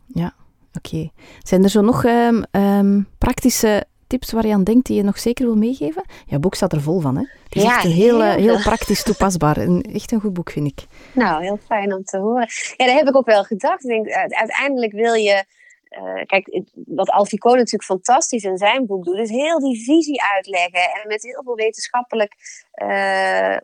[0.07, 0.35] Ja,
[0.75, 0.89] oké.
[0.89, 1.13] Okay.
[1.43, 5.19] Zijn er zo nog um, um, praktische tips waar je aan denkt die je nog
[5.19, 6.05] zeker wil meegeven?
[6.27, 7.23] Ja, boek staat er vol van, hè?
[7.45, 9.57] Het is ja, echt een heel, heel, heel praktisch toepasbaar.
[9.57, 10.87] En echt een goed boek, vind ik.
[11.15, 12.49] Nou, heel fijn om te horen.
[12.77, 13.85] Ja, daar heb ik ook wel gedacht.
[13.85, 15.45] Ik denk, uiteindelijk wil je...
[15.91, 20.81] Uh, kijk, wat Alfico natuurlijk fantastisch in zijn boek doet, is heel die visie uitleggen
[20.81, 22.35] en met heel veel wetenschappelijk
[22.83, 23.57] uh,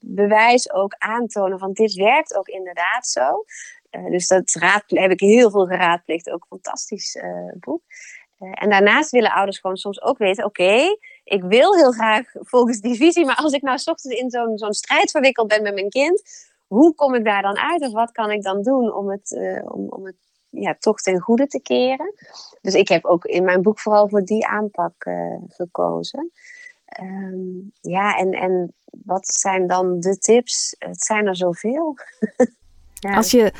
[0.00, 3.44] bewijs ook aantonen van dit werkt ook inderdaad zo.
[3.90, 7.18] Uh, dus dat raadple- heb ik heel veel geraadpleegd, ook fantastisch
[7.60, 7.82] boek.
[8.38, 12.96] En daarnaast willen ouders gewoon soms ook weten: oké, ik wil heel graag volgens die
[12.96, 15.88] visie, maar als ik nou s ochtends in zo'n zo'n strijd verwikkeld ben met mijn
[15.88, 16.22] kind,
[16.66, 17.80] hoe kom ik daar dan uit?
[17.80, 20.16] Of wat kan ik dan doen om het, om, om het
[20.50, 22.14] ja, toch ten goede te keren?
[22.60, 26.30] Dus ik heb ook in mijn boek vooral voor die aanpak uh, gekozen.
[27.00, 30.74] Um, ja, en, en wat zijn dan de tips?
[30.78, 31.96] Het zijn er zoveel.
[33.08, 33.14] ja.
[33.16, 33.52] Als je,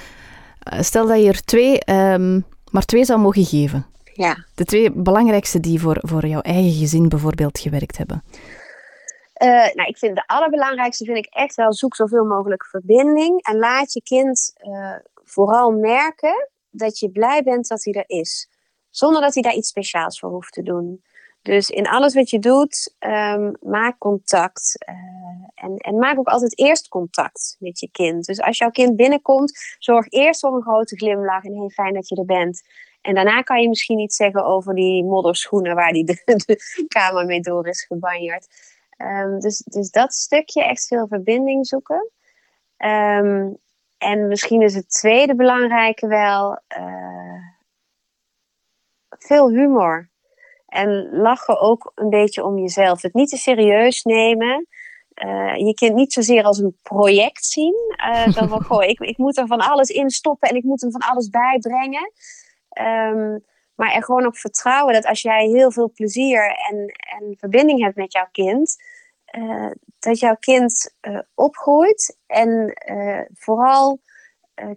[0.80, 3.86] stel dat je er twee, um, maar twee zou mogen geven.
[4.12, 4.44] Ja.
[4.54, 8.22] De twee belangrijkste die voor, voor jouw eigen gezin bijvoorbeeld gewerkt hebben?
[9.42, 13.42] Uh, nou, ik vind de allerbelangrijkste vind ik echt wel zoek zoveel mogelijk verbinding.
[13.42, 18.50] En laat je kind uh, vooral merken dat je blij bent dat hij er is.
[18.90, 21.02] Zonder dat hij daar iets speciaals voor hoeft te doen.
[21.42, 24.84] Dus in alles wat je doet, um, maak contact.
[24.88, 28.24] Uh, en, en maak ook altijd eerst contact met je kind.
[28.24, 32.08] Dus als jouw kind binnenkomt, zorg eerst voor een grote glimlach en heel fijn dat
[32.08, 32.62] je er bent.
[33.00, 37.40] En daarna kan je misschien iets zeggen over die modderschoenen waar die de, kamer mee
[37.40, 38.46] door is gebanjerd.
[38.98, 42.10] Um, dus, dus dat stukje, echt veel verbinding zoeken.
[42.78, 43.58] Um,
[44.00, 47.42] en misschien is het tweede belangrijke wel uh,
[49.18, 50.10] veel humor.
[50.66, 53.02] En lachen ook een beetje om jezelf.
[53.02, 54.66] Het niet te serieus nemen.
[55.24, 57.74] Uh, je kind niet zozeer als een project zien.
[58.10, 60.80] Uh, dan van, goh, ik, ik moet er van alles in stoppen en ik moet
[60.80, 62.12] hem van alles bijbrengen.
[62.80, 63.44] Um,
[63.74, 66.76] maar er gewoon op vertrouwen dat als jij heel veel plezier en,
[67.18, 68.76] en verbinding hebt met jouw kind,
[69.38, 74.00] uh, dat jouw kind uh, opgroeit en uh, vooral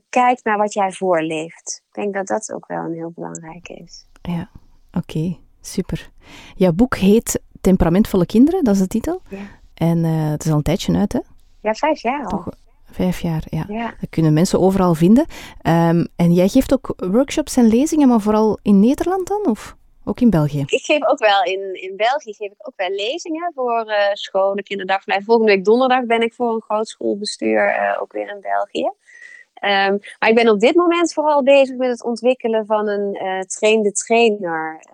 [0.10, 1.84] kijkt naar wat jij voorleeft.
[1.88, 4.06] Ik denk dat dat ook wel een heel belangrijke is.
[4.22, 4.49] Ja,
[4.88, 6.12] oké, okay, super.
[6.56, 9.22] Jouw boek heet Temperamentvolle kinderen, dat is de titel.
[9.30, 9.38] Ja.
[9.74, 11.20] En het is al een tijdje uit, hè?
[11.62, 12.30] Ja, vijf jaar al.
[12.30, 12.49] Toch,
[12.93, 13.66] Vijf jaar, ja.
[13.68, 13.93] ja.
[13.99, 15.26] Dat kunnen mensen overal vinden.
[15.62, 19.45] Um, en jij geeft ook workshops en lezingen, maar vooral in Nederland dan?
[19.45, 19.76] Of
[20.06, 20.64] ook in België?
[20.66, 24.64] Ik geef ook wel in, in België geef ik ook wel lezingen voor uh, scholen,
[24.64, 25.26] kinderdagverblijf.
[25.26, 28.91] Volgende week donderdag ben ik voor een groot schoolbestuur uh, ook weer in België.
[29.62, 33.39] Um, maar ik ben op dit moment vooral bezig met het ontwikkelen van een uh,
[33.39, 34.86] trainde trainer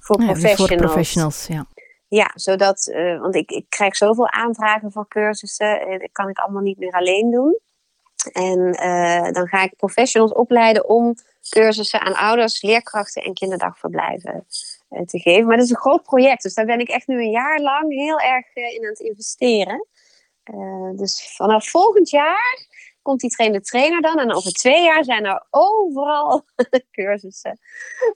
[0.00, 0.68] voor ja, professionals.
[0.68, 1.66] Voor professionals, ja.
[2.08, 6.78] Ja, zodat, want ik, ik krijg zoveel aanvragen voor cursussen, dat kan ik allemaal niet
[6.78, 7.58] meer alleen doen.
[8.32, 8.72] En
[9.32, 11.14] dan ga ik professionals opleiden om
[11.50, 14.46] cursussen aan ouders, leerkrachten en kinderdagverblijven
[15.06, 15.46] te geven.
[15.46, 17.92] Maar dat is een groot project, dus daar ben ik echt nu een jaar lang
[17.92, 19.86] heel erg in aan het investeren.
[20.96, 22.68] dus vanaf volgend jaar
[23.02, 24.18] komt die trainer trainer dan.
[24.18, 26.44] En over twee jaar zijn er overal
[26.92, 27.58] cursussen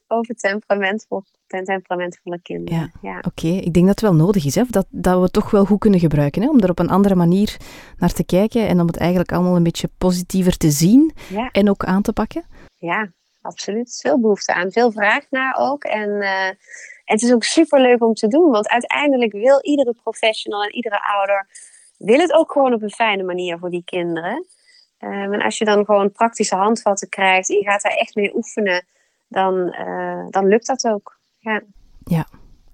[0.07, 2.79] over temperamentvol, temperamentvolle kinderen.
[2.79, 3.19] Ja, ja.
[3.19, 3.29] oké.
[3.29, 3.59] Okay.
[3.59, 4.63] Ik denk dat het wel nodig is, hè?
[4.69, 6.43] Dat, dat we het toch wel goed kunnen gebruiken.
[6.43, 6.49] Hè?
[6.49, 7.57] Om er op een andere manier
[7.97, 11.49] naar te kijken en om het eigenlijk allemaal een beetje positiever te zien ja.
[11.51, 12.45] en ook aan te pakken.
[12.77, 13.13] Ja,
[13.45, 13.99] absoluut.
[14.01, 15.85] Veel behoefte aan, veel vraag naar ook.
[15.85, 16.57] En, uh, en
[17.05, 21.03] het is ook super leuk om te doen, want uiteindelijk wil iedere professional en iedere
[21.03, 21.47] ouder
[21.99, 24.47] wil het ook gewoon op een fijne manier voor die kinderen.
[24.99, 28.37] Um, en als je dan gewoon praktische handvatten krijgt en je gaat daar echt mee
[28.37, 28.85] oefenen,
[29.29, 31.19] dan, uh, dan lukt dat ook.
[31.39, 31.63] Ja.
[32.05, 32.27] ja.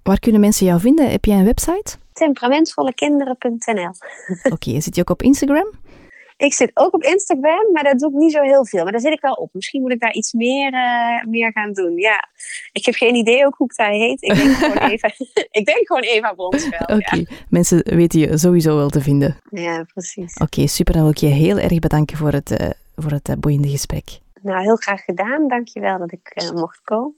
[0.03, 1.11] Waar kunnen mensen jou vinden?
[1.11, 1.97] Heb jij een website?
[2.13, 3.87] Temperamentvollekinderen.nl
[4.43, 5.71] Oké, okay, zit je ook op Instagram?
[6.41, 8.83] Ik zit ook op Instagram, maar dat doe ik niet zo heel veel.
[8.83, 9.49] Maar daar zit ik wel op.
[9.53, 11.95] Misschien moet ik daar iets meer, uh, meer gaan doen.
[11.95, 12.29] Ja,
[12.71, 14.21] ik heb geen idee ook hoe ik daar heet.
[14.21, 15.13] Ik denk gewoon even,
[15.59, 16.81] ik denk gewoon Eva Bronsveld.
[16.81, 17.19] Oké, okay.
[17.29, 17.35] ja.
[17.49, 19.37] mensen weten je sowieso wel te vinden.
[19.49, 20.33] Ja, precies.
[20.33, 20.93] Oké, okay, super.
[20.93, 24.19] Dan wil ik je heel erg bedanken voor het, uh, voor het uh, boeiende gesprek.
[24.41, 25.47] Nou, heel graag gedaan.
[25.47, 27.15] Dank je wel dat ik mocht komen.